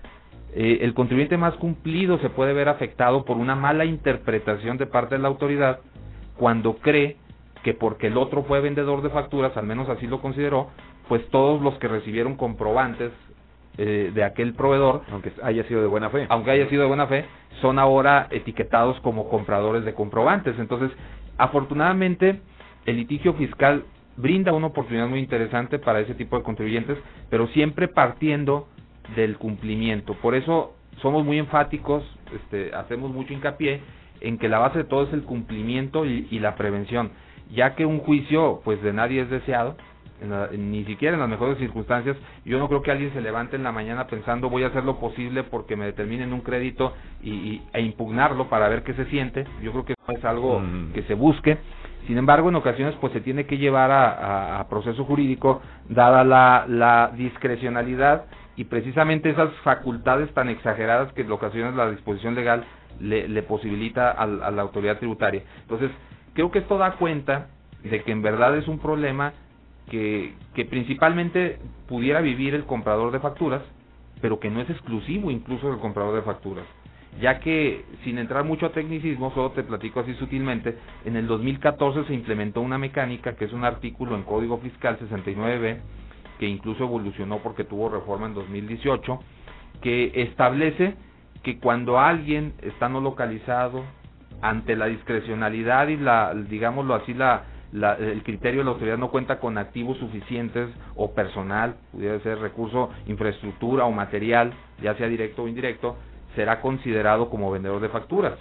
[0.54, 5.16] eh, el contribuyente más cumplido se puede ver afectado por una mala interpretación de parte
[5.16, 5.80] de la autoridad
[6.36, 7.16] cuando cree
[7.62, 10.70] que porque el otro fue vendedor de facturas, al menos así lo consideró,
[11.08, 13.10] pues todos los que recibieron comprobantes
[13.78, 17.06] eh, de aquel proveedor, aunque haya sido de buena fe, aunque haya sido de buena
[17.06, 17.24] fe,
[17.60, 20.58] son ahora etiquetados como compradores de comprobantes.
[20.58, 20.90] Entonces,
[21.38, 22.40] Afortunadamente,
[22.86, 23.84] el litigio fiscal
[24.16, 28.68] brinda una oportunidad muy interesante para ese tipo de contribuyentes, pero siempre partiendo
[29.14, 30.14] del cumplimiento.
[30.14, 32.02] Por eso somos muy enfáticos,
[32.34, 33.80] este, hacemos mucho hincapié
[34.20, 37.12] en que la base de todo es el cumplimiento y, y la prevención,
[37.54, 39.76] ya que un juicio pues de nadie es deseado,
[40.56, 42.16] ni siquiera en las mejores circunstancias.
[42.44, 44.98] Yo no creo que alguien se levante en la mañana pensando voy a hacer lo
[44.98, 49.44] posible porque me determinen un crédito y, e impugnarlo para ver qué se siente.
[49.62, 50.92] Yo creo que no es algo mm.
[50.92, 51.58] que se busque.
[52.06, 57.12] Sin embargo, en ocasiones pues se tiene que llevar a, proceso jurídico dada la, la
[57.16, 62.64] discrecionalidad y precisamente esas facultades tan exageradas que en ocasiones la disposición legal
[63.00, 65.42] le, le posibilita a la autoridad tributaria.
[65.62, 65.90] Entonces,
[66.34, 67.48] creo que esto da cuenta
[67.82, 69.32] de que en verdad es un problema
[69.90, 73.62] que, que principalmente pudiera vivir el comprador de facturas,
[74.20, 76.64] pero que no es exclusivo incluso del comprador de facturas.
[77.20, 82.04] Ya que, sin entrar mucho a tecnicismo, solo te platico así sutilmente, en el 2014
[82.04, 85.78] se implementó una mecánica que es un artículo en Código Fiscal 69B,
[86.38, 89.18] que incluso evolucionó porque tuvo reforma en 2018,
[89.80, 90.94] que establece
[91.42, 93.84] que cuando alguien está no localizado,
[94.42, 99.38] ante la discrecionalidad y la, digámoslo así, la, el criterio de la autoridad no cuenta
[99.38, 105.48] con activos suficientes o personal, pudiera ser recurso, infraestructura o material, ya sea directo o
[105.48, 105.96] indirecto,
[106.34, 108.38] será considerado como vendedor de facturas.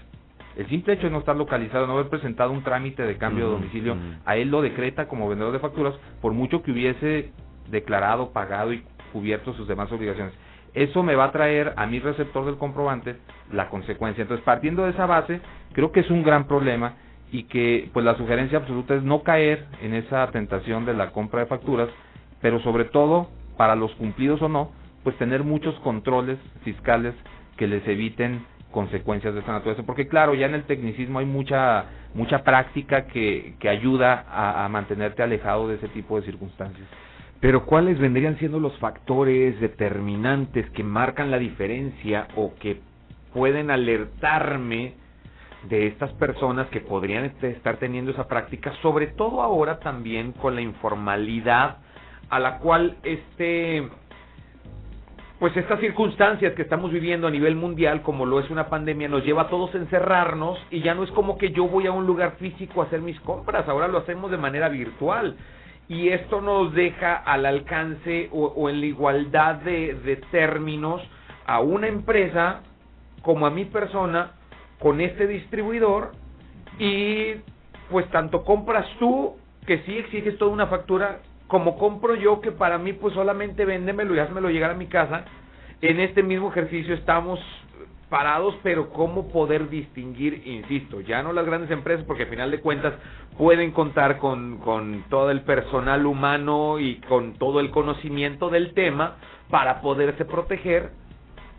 [0.55, 3.51] El simple hecho de no estar localizado, no haber presentado un trámite de cambio de
[3.51, 7.31] domicilio, a él lo decreta como vendedor de facturas, por mucho que hubiese
[7.69, 10.34] declarado, pagado y cubierto sus demás obligaciones.
[10.73, 13.15] Eso me va a traer a mi receptor del comprobante
[13.52, 14.23] la consecuencia.
[14.23, 15.39] Entonces, partiendo de esa base,
[15.71, 16.96] creo que es un gran problema
[17.31, 21.42] y que pues la sugerencia absoluta es no caer en esa tentación de la compra
[21.42, 21.89] de facturas,
[22.42, 24.71] pero sobre todo para los cumplidos o no,
[25.04, 27.13] pues tener muchos controles fiscales
[27.58, 31.85] que les eviten consecuencias de esta naturaleza, porque claro, ya en el tecnicismo hay mucha
[32.13, 36.87] mucha práctica que, que ayuda a, a mantenerte alejado de ese tipo de circunstancias.
[37.40, 42.79] Pero ¿cuáles vendrían siendo los factores determinantes que marcan la diferencia o que
[43.33, 44.94] pueden alertarme
[45.69, 50.62] de estas personas que podrían estar teniendo esa práctica, sobre todo ahora también con la
[50.62, 51.77] informalidad
[52.29, 53.88] a la cual este
[55.40, 59.25] pues estas circunstancias que estamos viviendo a nivel mundial, como lo es una pandemia, nos
[59.25, 62.08] lleva a todos a encerrarnos y ya no es como que yo voy a un
[62.08, 65.36] lugar físico a hacer mis compras, ahora lo hacemos de manera virtual.
[65.88, 71.02] Y esto nos deja al alcance o, en la igualdad de, de términos
[71.46, 72.62] a una empresa
[73.21, 74.31] como a mi persona
[74.79, 76.12] con este distribuidor
[76.79, 77.36] y
[77.90, 82.77] pues tanto compras tú que sí exiges toda una factura como compro yo que para
[82.77, 85.25] mí pues solamente véndemelo y házmelo llegar a mi casa.
[85.81, 87.40] En este mismo ejercicio estamos
[88.10, 92.62] parados, pero cómo poder distinguir, insisto, ya no las grandes empresas, porque al final de
[92.62, 92.93] cuentas
[93.37, 99.15] pueden contar con, con todo el personal humano y con todo el conocimiento del tema
[99.49, 100.91] para poderse proteger,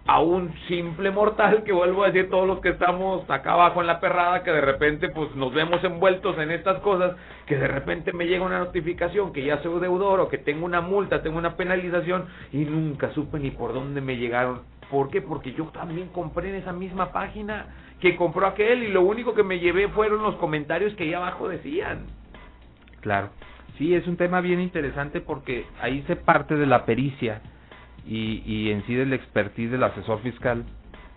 [0.07, 3.89] a un simple mortal que vuelvo a decir todos los que estamos acá abajo en
[3.89, 7.17] la perrada que de repente pues nos vemos envueltos en estas cosas
[7.47, 10.81] que de repente me llega una notificación que ya soy deudor o que tengo una
[10.81, 14.76] multa, tengo una penalización y nunca supe ni por dónde me llegaron.
[14.91, 15.21] ¿Por qué?
[15.21, 17.67] Porque yo también compré en esa misma página
[18.01, 21.49] que compró aquel y lo único que me llevé fueron los comentarios que ahí abajo
[21.49, 22.07] decían.
[23.01, 23.31] Claro.
[23.79, 27.43] Sí, es un tema bien interesante porque ahí se parte de la pericia
[28.07, 30.65] y, y en sí del expertise del asesor fiscal,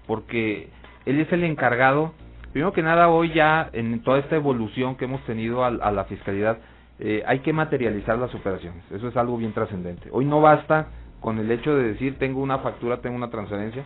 [0.08, 0.70] porque
[1.06, 2.14] él es el encargado,
[2.52, 6.58] primero que nada hoy ya en toda esta evolución que hemos tenido a, la fiscalidad,
[7.00, 10.10] eh, hay que materializar las operaciones, eso es algo bien trascendente.
[10.12, 10.88] Hoy no basta
[11.20, 13.84] con el hecho de decir tengo una factura, tengo una transferencia,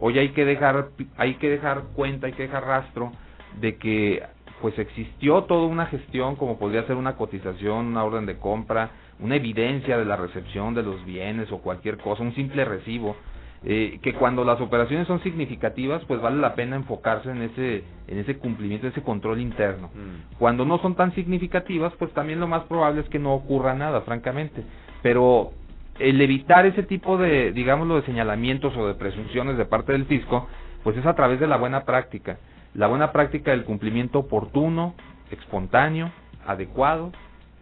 [0.00, 3.12] hoy hay que dejar, hay que dejar cuenta, hay que dejar rastro
[3.60, 4.22] de que
[4.60, 8.90] pues existió toda una gestión como podría ser una cotización, una orden de compra,
[9.20, 13.16] una evidencia de la recepción de los bienes o cualquier cosa, un simple recibo,
[13.64, 18.18] eh, que cuando las operaciones son significativas, pues vale la pena enfocarse en ese, en
[18.18, 19.88] ese cumplimiento, ese control interno.
[19.88, 20.38] Mm.
[20.38, 24.02] Cuando no son tan significativas, pues también lo más probable es que no ocurra nada,
[24.02, 24.62] francamente.
[25.02, 25.52] Pero
[25.98, 30.48] el evitar ese tipo de, digámoslo, de señalamientos o de presunciones de parte del fisco,
[30.82, 32.38] pues es a través de la buena práctica.
[32.74, 34.94] La buena práctica del cumplimiento oportuno,
[35.30, 36.12] espontáneo,
[36.46, 37.12] adecuado,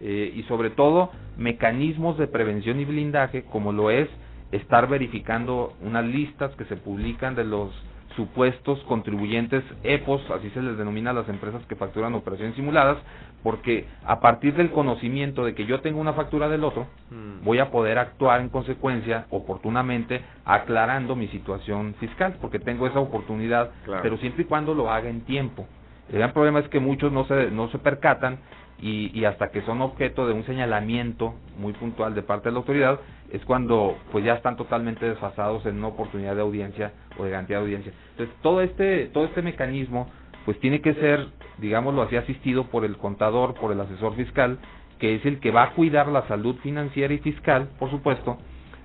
[0.01, 4.09] eh, y sobre todo mecanismos de prevención y blindaje como lo es
[4.53, 7.71] estar verificando unas listas que se publican de los
[8.17, 12.99] supuestos contribuyentes EPOS, así se les denomina a las empresas que facturan operaciones simuladas,
[13.45, 17.45] porque a partir del conocimiento de que yo tengo una factura del otro, mm.
[17.45, 23.71] voy a poder actuar en consecuencia oportunamente aclarando mi situación fiscal, porque tengo esa oportunidad,
[24.03, 25.67] pero siempre y cuando lo haga en tiempo.
[26.09, 28.39] El gran problema es que muchos no se, no se percatan
[28.81, 32.59] y, y, hasta que son objeto de un señalamiento muy puntual de parte de la
[32.59, 32.99] autoridad
[33.31, 37.59] es cuando pues ya están totalmente desfasados en una oportunidad de audiencia o de garantía
[37.59, 37.93] de audiencia.
[38.11, 40.09] Entonces todo este todo este mecanismo
[40.45, 41.29] pues tiene que ser
[41.59, 44.59] digámoslo así asistido por el contador, por el asesor fiscal
[44.99, 48.39] que es el que va a cuidar la salud financiera y fiscal, por supuesto,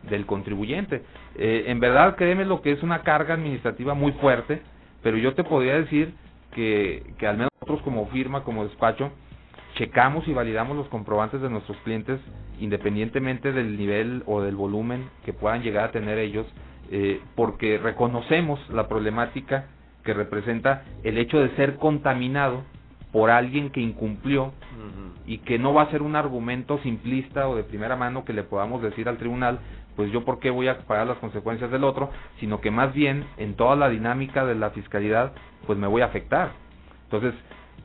[0.04, 1.04] del contribuyente.
[1.36, 4.62] Eh, en verdad, créeme lo que es una carga administrativa muy fuerte,
[5.04, 6.14] pero yo te podría decir
[6.54, 9.12] que, que al menos nosotros como firma, como despacho,
[9.76, 12.20] checamos y validamos los comprobantes de nuestros clientes
[12.60, 16.46] independientemente del nivel o del volumen que puedan llegar a tener ellos,
[16.92, 19.68] eh, porque reconocemos la problemática
[20.10, 22.64] que representa el hecho de ser contaminado
[23.12, 24.54] por alguien que incumplió
[25.28, 28.42] y que no va a ser un argumento simplista o de primera mano que le
[28.42, 29.60] podamos decir al tribunal,
[29.96, 33.24] pues yo por qué voy a pagar las consecuencias del otro, sino que más bien
[33.38, 35.34] en toda la dinámica de la fiscalidad,
[35.68, 36.54] pues me voy a afectar.
[37.04, 37.36] Entonces,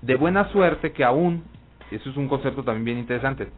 [0.01, 1.45] de buena suerte que aún
[1.91, 3.49] eso es un concepto también bien interesante.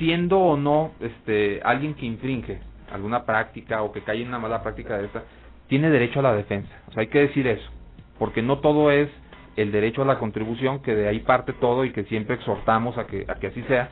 [0.00, 2.58] Siendo o no este alguien que infringe
[2.92, 5.22] alguna práctica o que cae en una mala práctica de esta,
[5.68, 6.72] tiene derecho a la defensa.
[6.88, 7.70] O sea, hay que decir eso,
[8.18, 9.08] porque no todo es
[9.56, 13.06] el derecho a la contribución, que de ahí parte todo y que siempre exhortamos a
[13.06, 13.90] que, a que así sea,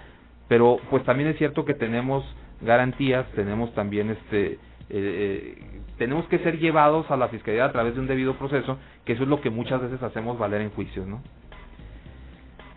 [0.48, 2.24] pero pues también es cierto que tenemos
[2.60, 4.58] garantías, tenemos también este eh,
[4.90, 5.58] eh,
[5.96, 9.22] tenemos que ser llevados a la fiscalía a través de un debido proceso, que eso
[9.22, 11.22] es lo que muchas veces hacemos valer en juicios, ¿no?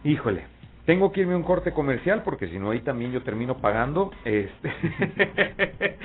[0.04, 0.46] Híjole,
[0.86, 4.12] tengo que irme a un corte comercial porque si no ahí también yo termino pagando.
[4.24, 4.72] Este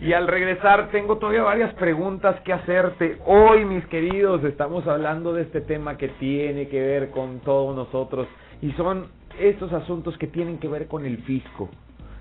[0.00, 3.18] y al regresar tengo todavía varias preguntas que hacerte.
[3.26, 8.26] Hoy, mis queridos, estamos hablando de este tema que tiene que ver con todos nosotros
[8.60, 11.68] y son estos asuntos que tienen que ver con el fisco.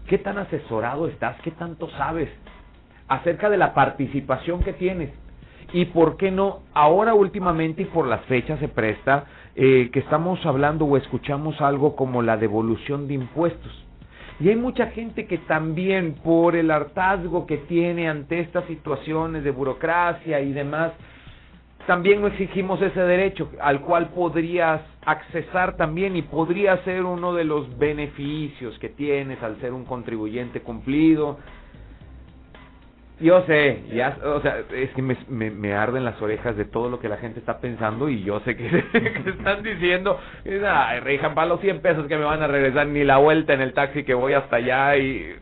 [0.08, 1.40] ¿Qué tan asesorado estás?
[1.42, 2.30] ¿Qué tanto sabes
[3.08, 5.12] acerca de la participación que tienes?
[5.74, 10.46] Y por qué no, ahora últimamente y por las fechas se presta eh, que estamos
[10.46, 13.86] hablando o escuchamos algo como la devolución de impuestos.
[14.42, 19.52] Y hay mucha gente que también por el hartazgo que tiene ante estas situaciones de
[19.52, 20.94] burocracia y demás,
[21.86, 27.44] también no exigimos ese derecho al cual podrías accesar también y podría ser uno de
[27.44, 31.38] los beneficios que tienes al ser un contribuyente cumplido.
[33.22, 37.08] Yo sé, ya, o sea, es que me, arden las orejas de todo lo que
[37.08, 38.66] la gente está pensando y yo sé que,
[39.30, 40.20] están diciendo,
[40.68, 43.62] ay, rejan para los 100 pesos que me van a regresar ni la vuelta en
[43.62, 45.36] el taxi que voy hasta allá y...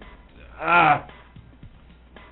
[0.59, 1.07] Ah,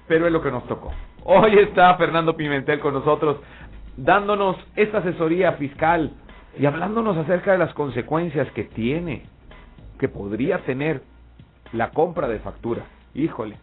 [0.09, 0.93] pero es lo que nos tocó.
[1.23, 3.37] Hoy está Fernando Pimentel con nosotros
[3.95, 6.11] dándonos esta asesoría fiscal
[6.59, 9.23] y hablándonos acerca de las consecuencias que tiene,
[9.97, 11.03] que podría tener
[11.71, 12.83] la compra de factura.
[13.13, 13.57] Híjole,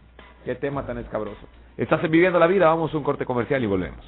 [0.45, 1.47] qué tema tan escabroso.
[1.77, 3.99] Estás viviendo la vida, vamos a un corte comercial y volvemos.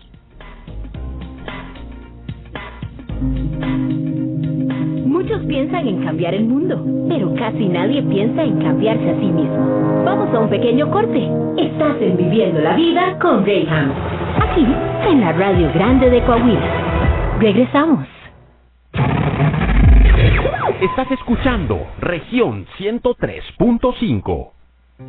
[5.06, 10.04] Muchos piensan en cambiar el mundo, pero casi nadie piensa en cambiarse a sí mismo.
[10.06, 11.30] Vamos a un pequeño corte.
[11.58, 13.92] Estás en Viviendo la Vida con Graham.
[14.42, 14.66] Aquí,
[15.10, 17.38] en la Radio Grande de Coahuila.
[17.40, 18.08] Regresamos.
[20.80, 24.57] Estás escuchando Región 103.5.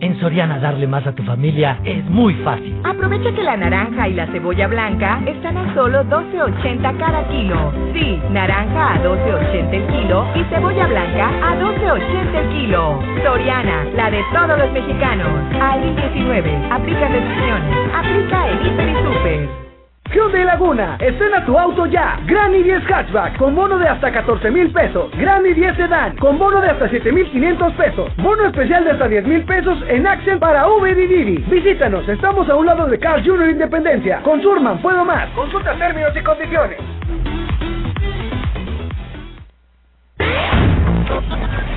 [0.00, 2.78] En Soriana darle más a tu familia es muy fácil.
[2.84, 7.72] Aprovecha que la naranja y la cebolla blanca están a solo 12.80 cada kilo.
[7.94, 13.02] Sí, naranja a 12.80 el kilo y cebolla blanca a 12.80 el kilo.
[13.24, 15.28] Soriana, la de todos los mexicanos.
[15.60, 17.94] Al 19, aplica restricciones.
[17.94, 19.67] Aplica en Hiper.
[20.10, 22.18] Hyundai Laguna, estrena tu auto ya.
[22.24, 25.10] Granny 10 Hatchback con bono de hasta 14 mil pesos.
[25.18, 28.16] Granny 10 Sedan con bono de hasta 7 mil 500 pesos.
[28.16, 31.36] Bono especial de hasta 10 mil pesos en Accent para Uber y.
[31.48, 33.50] Visítanos, estamos a un lado de Carl Jr.
[33.50, 34.20] Independencia.
[34.22, 35.28] Con Surman, puedo más.
[35.30, 36.78] Consulta términos y condiciones.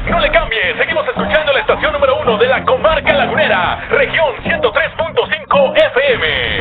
[0.09, 5.73] No le cambie, seguimos escuchando la estación número uno de la comarca lagunera, región 103.5
[5.75, 6.60] FM.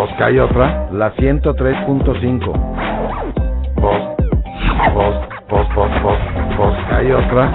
[0.00, 2.52] Pues que hay otra, la 103.5
[3.76, 4.00] Vos,
[4.94, 5.14] vos,
[5.50, 6.18] vos, vos, vos,
[6.56, 7.52] vos, hay otra.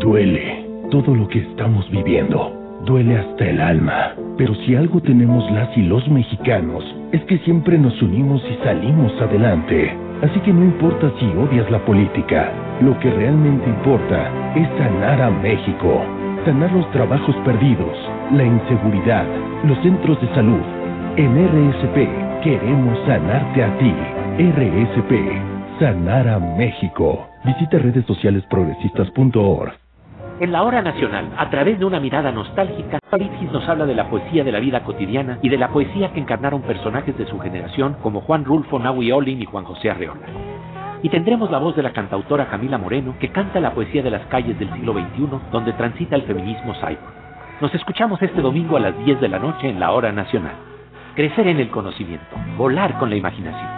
[0.00, 2.52] Duele todo lo que estamos viviendo.
[2.86, 4.14] Duele hasta el alma.
[4.38, 9.12] Pero si algo tenemos las y los mexicanos, es que siempre nos unimos y salimos
[9.20, 9.94] adelante.
[10.22, 12.50] Así que no importa si odias la política,
[12.80, 16.15] lo que realmente importa es sanar a México.
[16.46, 17.98] Sanar los trabajos perdidos,
[18.32, 19.26] la inseguridad,
[19.64, 20.62] los centros de salud.
[21.16, 23.92] En RSP Queremos sanarte a ti.
[24.38, 25.80] RSP.
[25.80, 27.26] Sanar a México.
[27.44, 29.72] Visita redes sociales progresistas.org.
[30.38, 34.08] En la hora nacional, a través de una mirada nostálgica, Alexis nos habla de la
[34.08, 37.96] poesía de la vida cotidiana y de la poesía que encarnaron personajes de su generación
[38.00, 40.26] como Juan Rulfo, Nahui Olin y Juan José Arreola.
[41.06, 44.26] Y tendremos la voz de la cantautora Camila Moreno, que canta la poesía de las
[44.26, 46.98] calles del siglo XXI, donde transita el feminismo cyber.
[47.60, 50.56] Nos escuchamos este domingo a las 10 de la noche en la hora nacional
[51.16, 53.68] crecer en el conocimiento, volar con la imaginación.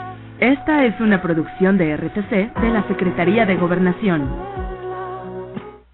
[0.40, 4.28] Esta es una producción de RTC de la Secretaría de Gobernación.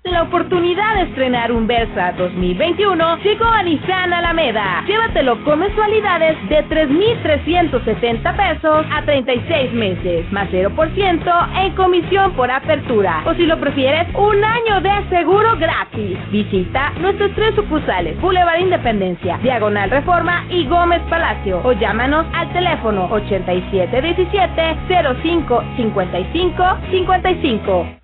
[0.04, 4.84] La oportunidad de estrenar un Versa 2021 llegó a Nissan Alameda.
[4.86, 13.22] Llévatelo con mensualidades de 3,370 pesos a 36 meses, más 0% en comisión por apertura.
[13.24, 16.18] O si lo prefieres, un año de seguro gratis.
[16.30, 21.62] Visita nuestros tres sucursales: Boulevard Independencia, Diagonal Reforma y Gómez Palacio.
[21.64, 24.76] O llámanos al teléfono 8717
[25.22, 28.03] 05 55 55.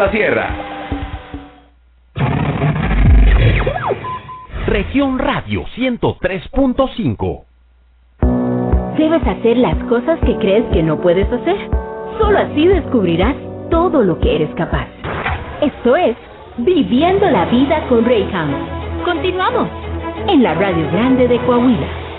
[0.00, 0.48] la Sierra.
[4.66, 7.42] Región Radio 103.5
[8.96, 11.68] Debes hacer las cosas que crees que no puedes hacer.
[12.18, 13.36] Solo así descubrirás
[13.68, 14.88] todo lo que eres capaz.
[15.60, 16.16] Esto es
[16.56, 18.54] Viviendo la Vida con Rayham.
[19.04, 19.68] Continuamos
[20.28, 22.09] en la Radio Grande de Coahuila.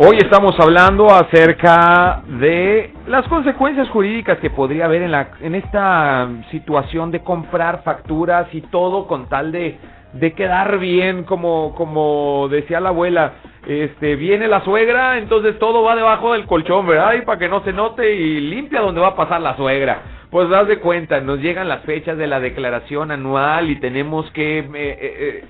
[0.00, 6.28] Hoy estamos hablando acerca de las consecuencias jurídicas que podría haber en, la, en esta
[6.52, 9.76] situación de comprar facturas y todo con tal de,
[10.12, 13.32] de quedar bien, como, como decía la abuela.
[13.66, 17.14] Este, viene la suegra, entonces todo va debajo del colchón, ¿verdad?
[17.14, 20.02] Y para que no se note y limpia donde va a pasar la suegra.
[20.30, 24.60] Pues das de cuenta, nos llegan las fechas de la declaración anual y tenemos que
[24.60, 25.44] eh, eh, eh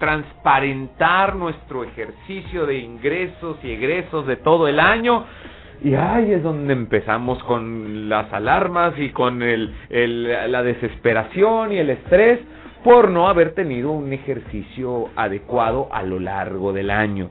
[0.00, 5.24] transparentar nuestro ejercicio de ingresos y egresos de todo el año.
[5.84, 9.72] Y ahí es donde empezamos con las alarmas y con el,
[10.50, 12.40] la desesperación y el estrés
[12.82, 17.30] por no haber tenido un ejercicio adecuado a lo largo del año.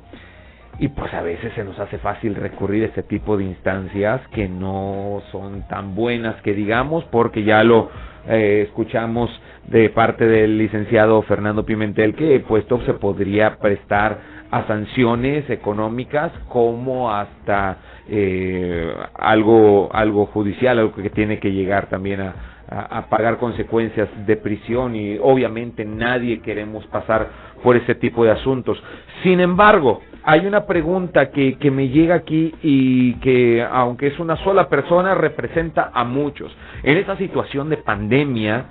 [0.77, 4.47] Y pues a veces se nos hace fácil recurrir a este tipo de instancias que
[4.47, 7.89] no son tan buenas que digamos, porque ya lo
[8.27, 9.29] eh, escuchamos
[9.67, 16.31] de parte del licenciado Fernando Pimentel que pues esto se podría prestar a sanciones económicas
[16.47, 22.33] como hasta eh, algo algo judicial algo que tiene que llegar también a,
[22.69, 27.27] a, pagar consecuencias de prisión y obviamente nadie queremos pasar
[27.63, 28.81] por ese tipo de asuntos.
[29.23, 34.35] Sin embargo hay una pregunta que, que me llega aquí y que aunque es una
[34.43, 36.55] sola persona representa a muchos.
[36.83, 38.65] En esta situación de pandemia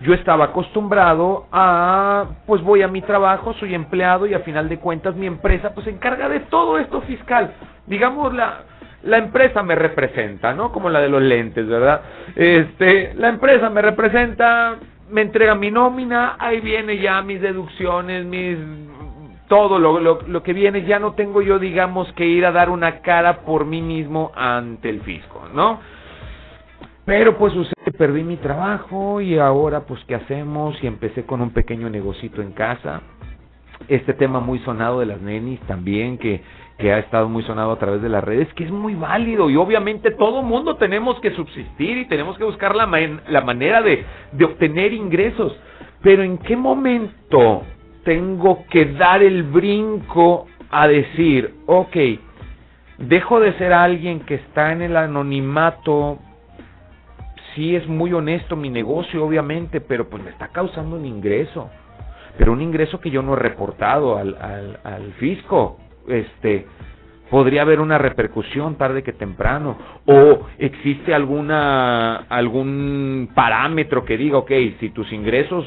[0.00, 4.78] yo estaba acostumbrado a, pues voy a mi trabajo, soy empleado y a final de
[4.78, 7.52] cuentas mi empresa pues se encarga de todo esto fiscal.
[7.86, 8.62] Digamos, la,
[9.02, 10.70] la empresa me representa, ¿no?
[10.70, 12.02] Como la de los lentes, ¿verdad?
[12.36, 14.76] Este, la empresa me representa,
[15.10, 18.58] me entrega mi nómina, ahí viene ya mis deducciones, mis
[19.48, 22.68] todo lo, lo, lo que viene, ya no tengo yo, digamos, que ir a dar
[22.68, 25.80] una cara por mí mismo ante el fisco, ¿no?
[27.08, 31.52] Pero pues sucede, perdí mi trabajo y ahora pues qué hacemos y empecé con un
[31.54, 33.00] pequeño negocito en casa.
[33.88, 36.42] Este tema muy sonado de las nenis también que,
[36.76, 39.56] que ha estado muy sonado a través de las redes, que es muy válido y
[39.56, 42.86] obviamente todo mundo tenemos que subsistir y tenemos que buscar la,
[43.26, 45.56] la manera de, de obtener ingresos.
[46.02, 47.62] Pero ¿en qué momento
[48.04, 51.96] tengo que dar el brinco a decir, ok,
[52.98, 56.18] dejo de ser alguien que está en el anonimato
[57.54, 61.70] sí es muy honesto mi negocio, obviamente, pero pues me está causando un ingreso.
[62.36, 65.78] Pero un ingreso que yo no he reportado al, al, al fisco.
[66.06, 66.66] Este,
[67.30, 69.76] podría haber una repercusión tarde que temprano
[70.06, 75.66] o existe alguna algún parámetro que diga ok si tus ingresos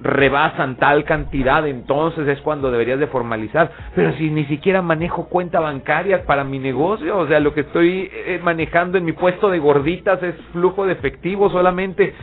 [0.00, 3.70] rebasan tal cantidad, entonces es cuando deberías de formalizar.
[3.94, 8.10] Pero si ni siquiera manejo cuenta bancaria para mi negocio, o sea, lo que estoy
[8.12, 12.14] eh, manejando en mi puesto de gorditas es flujo de efectivo solamente.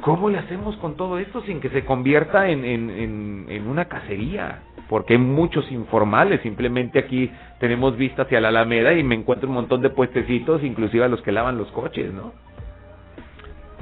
[0.00, 4.62] ¿Cómo le hacemos con todo esto sin que se convierta en, en, en, una cacería?
[4.88, 9.56] Porque hay muchos informales, simplemente aquí tenemos vista hacia la Alameda y me encuentro un
[9.56, 12.32] montón de puestecitos, inclusive a los que lavan los coches, ¿no?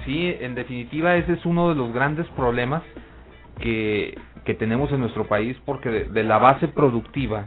[0.07, 2.83] Sí, en definitiva ese es uno de los grandes problemas
[3.61, 7.47] que, que tenemos en nuestro país porque de, la base productiva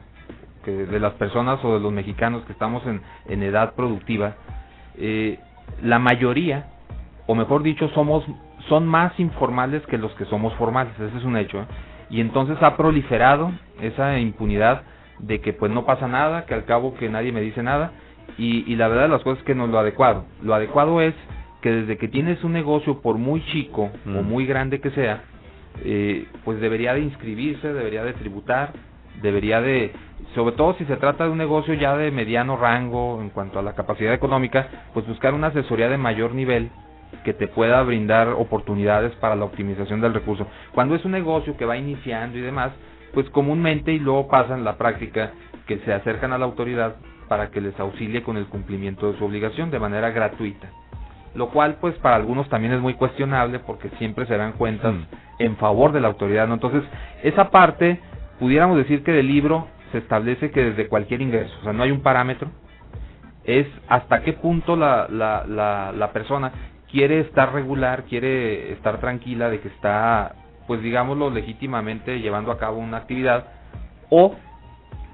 [0.64, 4.36] que de las personas o de los mexicanos que estamos en, en edad productiva
[4.98, 5.40] eh,
[5.82, 6.68] la mayoría
[7.28, 8.26] o mejor dicho somos
[8.68, 11.66] son más informales que los que somos formales ese es un hecho ¿eh?
[12.10, 13.52] y entonces ha proliferado
[13.82, 14.84] esa impunidad
[15.20, 17.92] de que pues no pasa nada, que al cabo que nadie me dice nada
[18.38, 20.26] y, y la verdad de las cosas es que no es lo adecuado.
[20.42, 21.14] Lo adecuado es
[21.62, 24.28] que desde que tienes un negocio, por muy chico o Mm.
[24.30, 25.24] muy grande que sea,
[25.84, 28.74] eh, pues debería de inscribirse, debería de tributar,
[29.22, 29.92] debería de,
[30.36, 33.62] sobre todo si se trata de un negocio ya de mediano rango en cuanto a
[33.62, 36.70] la capacidad económica, pues buscar una asesoría de mayor nivel
[37.24, 40.48] que te pueda brindar oportunidades para la optimización del recurso.
[40.74, 42.72] Cuando es un negocio que va iniciando y demás,
[43.14, 45.32] pues comúnmente y luego pasa en la práctica
[45.66, 46.96] que se acercan a la autoridad
[47.28, 50.70] para que les auxilie con el cumplimiento de su obligación de manera gratuita.
[51.36, 54.96] Lo cual pues para algunos también es muy cuestionable porque siempre se dan cuentas
[55.38, 56.56] en favor de la autoridad, ¿no?
[56.56, 56.84] Entonces,
[57.24, 58.00] esa parte
[58.40, 61.92] pudiéramos decir que del libro se establece que desde cualquier ingreso, o sea, no hay
[61.92, 62.50] un parámetro,
[63.44, 66.52] es hasta qué punto la, la, la, la persona
[66.92, 70.36] quiere estar regular, quiere estar tranquila de que está,
[70.68, 73.46] pues digámoslo, legítimamente llevando a cabo una actividad,
[74.10, 74.36] o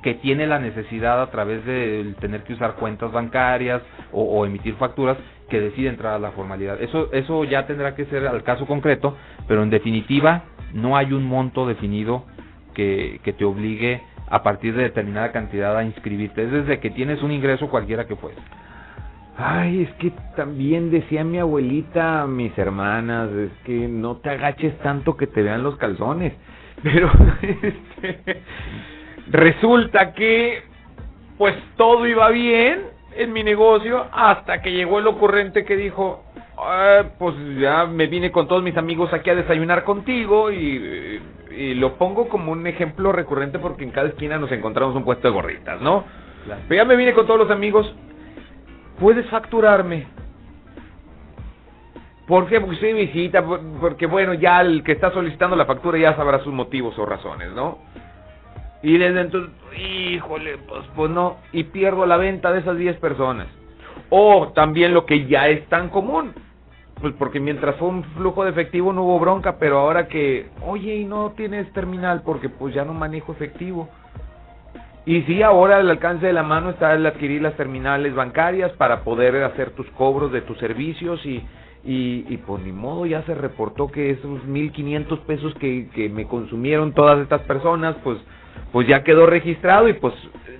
[0.01, 4.75] que tiene la necesidad a través de tener que usar cuentas bancarias o, o emitir
[4.75, 5.17] facturas
[5.49, 6.81] que decide entrar a la formalidad.
[6.81, 9.15] Eso, eso ya tendrá que ser al caso concreto,
[9.47, 10.43] pero en definitiva
[10.73, 12.25] no hay un monto definido
[12.73, 16.43] que, que te obligue a partir de determinada cantidad a inscribirte.
[16.43, 18.39] Es desde que tienes un ingreso cualquiera que fuese.
[19.37, 25.17] Ay, es que también decía mi abuelita, mis hermanas, es que no te agaches tanto
[25.17, 26.33] que te vean los calzones.
[26.83, 28.41] Pero este,
[29.29, 30.63] resulta que
[31.37, 36.23] pues todo iba bien en mi negocio hasta que llegó el ocurrente que dijo,
[36.57, 41.73] "Ah, pues ya me vine con todos mis amigos aquí a desayunar contigo y, y
[41.75, 45.33] lo pongo como un ejemplo recurrente porque en cada esquina nos encontramos un puesto de
[45.33, 46.03] gorritas, ¿no?
[46.67, 47.93] Pero ya me vine con todos los amigos,
[48.99, 50.07] puedes facturarme.
[52.27, 52.59] ¿Por qué?
[52.59, 56.39] Porque de visita, por- porque bueno, ya el que está solicitando la factura ya sabrá
[56.39, 57.77] sus motivos o razones, ¿no?
[58.85, 63.47] Y desde entonces, híjole, pues, pues no, y pierdo la venta de esas 10 personas.
[64.11, 66.33] O también lo que ya es tan común,
[67.01, 70.97] pues porque mientras fue un flujo de efectivo no hubo bronca, pero ahora que, oye,
[70.97, 73.89] y no tienes terminal porque pues ya no manejo efectivo.
[75.07, 79.03] Y sí, ahora al alcance de la mano está el adquirir las terminales bancarias para
[79.03, 81.37] poder hacer tus cobros de tus servicios y,
[81.83, 86.27] y, y pues ni modo, ya se reportó que esos 1.500 pesos que, que me
[86.27, 88.19] consumieron todas estas personas, pues,
[88.71, 90.13] pues ya quedó registrado y pues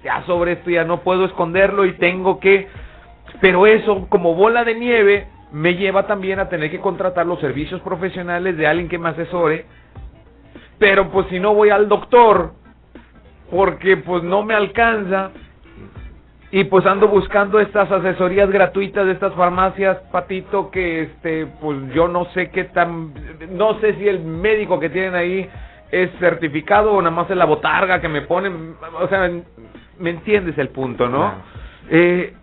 [0.04, 2.68] ya sobre esto ya no puedo esconderlo y tengo que...
[3.41, 7.82] Pero eso como bola de nieve me lleva también a tener que contratar los servicios
[7.82, 9.66] profesionales de alguien que me asesore.
[10.80, 12.54] Pero pues si no voy al doctor,
[13.50, 15.32] porque pues no me alcanza
[16.52, 22.08] y pues ando buscando estas asesorías gratuitas de estas farmacias patito que este pues yo
[22.08, 23.14] no sé qué tan
[23.52, 25.50] no sé si el médico que tienen ahí
[25.92, 29.30] es certificado o nada más es la botarga que me ponen o sea
[30.00, 31.34] me entiendes el punto no
[31.90, 32.34] eh,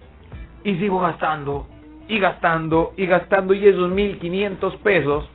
[0.65, 1.67] y sigo gastando
[2.09, 5.29] y gastando y gastando y esos 1500 pesos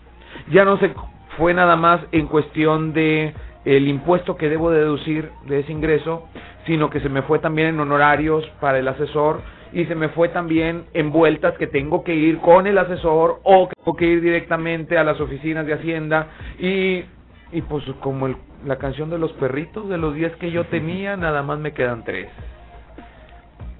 [0.51, 0.93] ya no se
[1.37, 3.33] fue nada más en cuestión de
[3.65, 6.27] el impuesto que debo deducir de ese ingreso,
[6.65, 9.41] sino que se me fue también en honorarios para el asesor
[9.73, 13.67] y se me fue también en vueltas que tengo que ir con el asesor o
[13.67, 16.27] que tengo que ir directamente a las oficinas de Hacienda
[16.59, 17.03] y,
[17.51, 21.15] y pues como el- la canción de los perritos de los 10 que yo tenía,
[21.17, 22.29] nada más me quedan tres.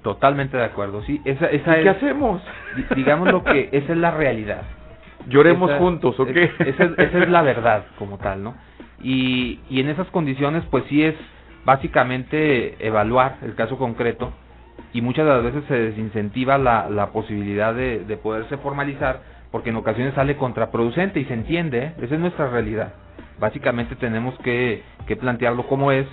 [0.02, 1.20] Totalmente de acuerdo, sí.
[1.24, 2.40] Esa, esa ¿Y qué hacemos?
[2.76, 4.62] di- digamos lo que esa es la realidad.
[5.26, 6.44] Lloremos Esa- juntos, ¿o qué?
[6.60, 8.54] Esa, es- esa es la verdad como tal, ¿no?
[9.02, 11.14] Y, y en esas condiciones, pues sí es
[11.64, 14.32] básicamente evaluar el caso concreto
[14.92, 19.70] y muchas de las veces se desincentiva la, la posibilidad de, de poderse formalizar porque
[19.70, 21.92] en ocasiones sale contraproducente y se entiende, ¿eh?
[22.00, 22.94] esa es nuestra realidad.
[23.38, 26.06] Básicamente tenemos que, que plantearlo como es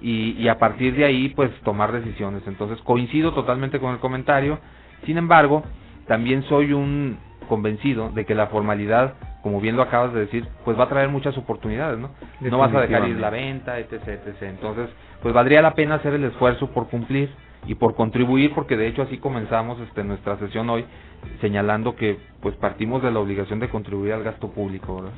[0.00, 2.42] y, y a partir de ahí pues tomar decisiones.
[2.46, 4.58] Entonces coincido totalmente con el comentario,
[5.04, 5.62] sin embargo
[6.06, 7.18] también soy un
[7.48, 11.08] convencido de que la formalidad, como bien lo acabas de decir, pues va a traer
[11.08, 12.10] muchas oportunidades, ¿no?
[12.40, 14.42] No vas a dejar ir la venta, etc, etc.
[14.42, 14.88] Entonces,
[15.20, 17.30] pues valdría la pena hacer el esfuerzo por cumplir
[17.66, 20.84] y por contribuir, porque de hecho así comenzamos este nuestra sesión hoy,
[21.40, 25.12] señalando que pues partimos de la obligación de contribuir al gasto público, ¿verdad?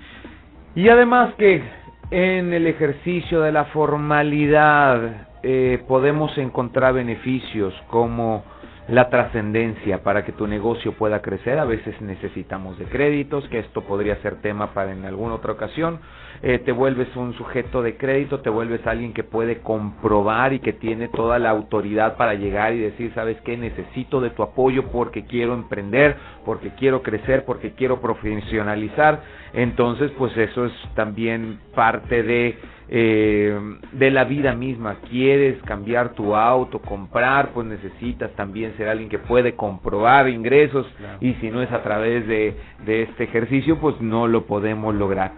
[0.75, 1.63] Y además que
[2.11, 8.45] en el ejercicio de la formalidad eh, podemos encontrar beneficios como
[8.89, 11.59] la trascendencia para que tu negocio pueda crecer.
[11.59, 16.01] A veces necesitamos de créditos, que esto podría ser tema para en alguna otra ocasión.
[16.43, 20.75] Eh, te vuelves un sujeto de crédito, te vuelves alguien que puede comprobar y que
[20.75, 23.57] tiene toda la autoridad para llegar y decir, ¿sabes qué?
[23.57, 29.23] Necesito de tu apoyo porque quiero emprender, porque quiero crecer, porque quiero profesionalizar.
[29.55, 32.59] Entonces, pues eso es también parte de
[32.89, 33.59] eh,
[33.93, 34.97] de la vida misma.
[35.11, 40.87] Quieres cambiar tu auto, comprar, pues necesitas también ser alguien que puede comprobar ingresos
[41.21, 42.55] y si no es a través de,
[42.85, 45.33] de este ejercicio, pues no lo podemos lograr.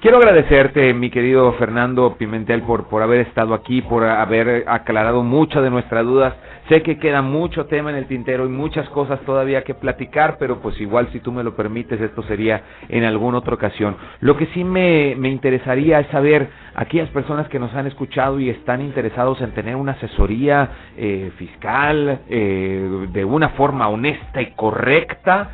[0.00, 5.60] Quiero agradecerte, mi querido Fernando Pimentel, por, por haber estado aquí, por haber aclarado muchas
[5.60, 6.34] de nuestras dudas.
[6.68, 10.60] Sé que queda mucho tema en el tintero y muchas cosas todavía que platicar, pero
[10.60, 13.96] pues igual si tú me lo permites, esto sería en alguna otra ocasión.
[14.20, 18.50] Lo que sí me, me interesaría es saber, aquellas personas que nos han escuchado y
[18.50, 25.50] están interesados en tener una asesoría eh, fiscal eh, de una forma honesta y correcta,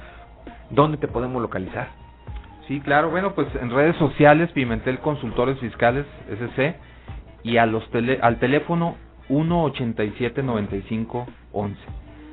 [0.68, 2.03] ¿dónde te podemos localizar?
[2.68, 3.10] Sí, claro.
[3.10, 6.76] Bueno, pues en redes sociales, Pimentel Consultores Fiscales, SC,
[7.42, 8.96] y a los tele, al teléfono
[9.28, 11.26] 187-95-11.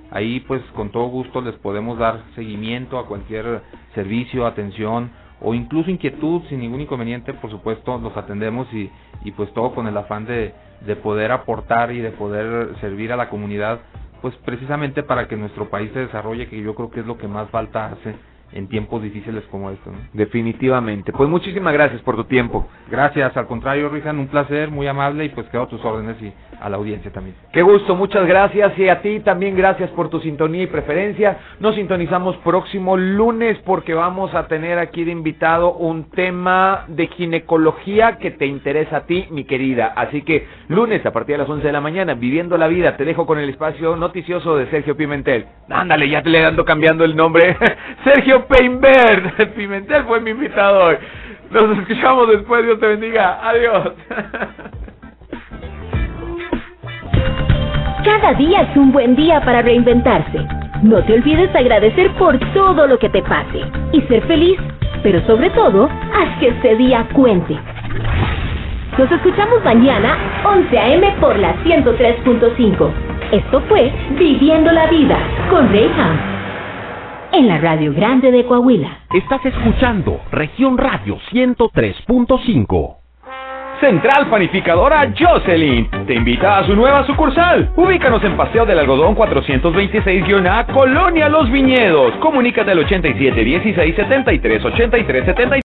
[0.09, 3.61] Ahí, pues, con todo gusto les podemos dar seguimiento a cualquier
[3.93, 5.11] servicio, atención
[5.41, 8.91] o incluso inquietud, sin ningún inconveniente, por supuesto, los atendemos y,
[9.23, 10.53] y pues todo con el afán de,
[10.85, 13.79] de poder aportar y de poder servir a la comunidad,
[14.21, 17.27] pues precisamente para que nuestro país se desarrolle, que yo creo que es lo que
[17.27, 18.13] más falta hace
[18.53, 19.93] en tiempos difíciles como estos.
[20.13, 21.11] Definitivamente.
[21.11, 22.67] Pues muchísimas gracias por tu tiempo.
[22.89, 26.33] Gracias, al contrario, Rijan, un placer, muy amable y pues quedo a tus órdenes y
[26.59, 27.35] a la audiencia también.
[27.51, 31.37] Qué gusto, muchas gracias y a ti también gracias por tu sintonía y preferencia.
[31.59, 38.17] Nos sintonizamos próximo lunes porque vamos a tener aquí de invitado un tema de ginecología
[38.17, 39.93] que te interesa a ti, mi querida.
[39.95, 43.05] Así que lunes a partir de las 11 de la mañana, viviendo la vida, te
[43.05, 45.45] dejo con el espacio noticioso de Sergio Pimentel.
[45.69, 47.55] Ándale, ya te le ando cambiando el nombre.
[48.03, 49.53] Sergio Peinberg.
[49.55, 50.95] Pimentel fue mi invitado hoy.
[51.51, 53.39] Nos escuchamos después, Dios te bendiga.
[53.47, 53.91] Adiós.
[58.03, 60.39] Cada día es un buen día para reinventarse.
[60.81, 63.61] No te olvides agradecer por todo lo que te pase
[63.91, 64.57] y ser feliz,
[65.03, 67.59] pero sobre todo, haz que este día cuente.
[68.97, 71.15] Nos escuchamos mañana, 11 a.m.
[71.19, 72.91] por la 103.5.
[73.31, 75.17] Esto fue Viviendo la Vida
[75.49, 76.40] con Reyham.
[77.33, 79.05] En la Radio Grande de Coahuila.
[79.13, 82.97] Estás escuchando Región Radio 103.5.
[83.81, 87.71] Central Panificadora Jocelyn te invita a su nueva sucursal.
[87.75, 92.13] Ubícanos en Paseo del Algodón 426-A, Colonia Los Viñedos.
[92.17, 95.51] Comunícate al 87 16 73 83 73.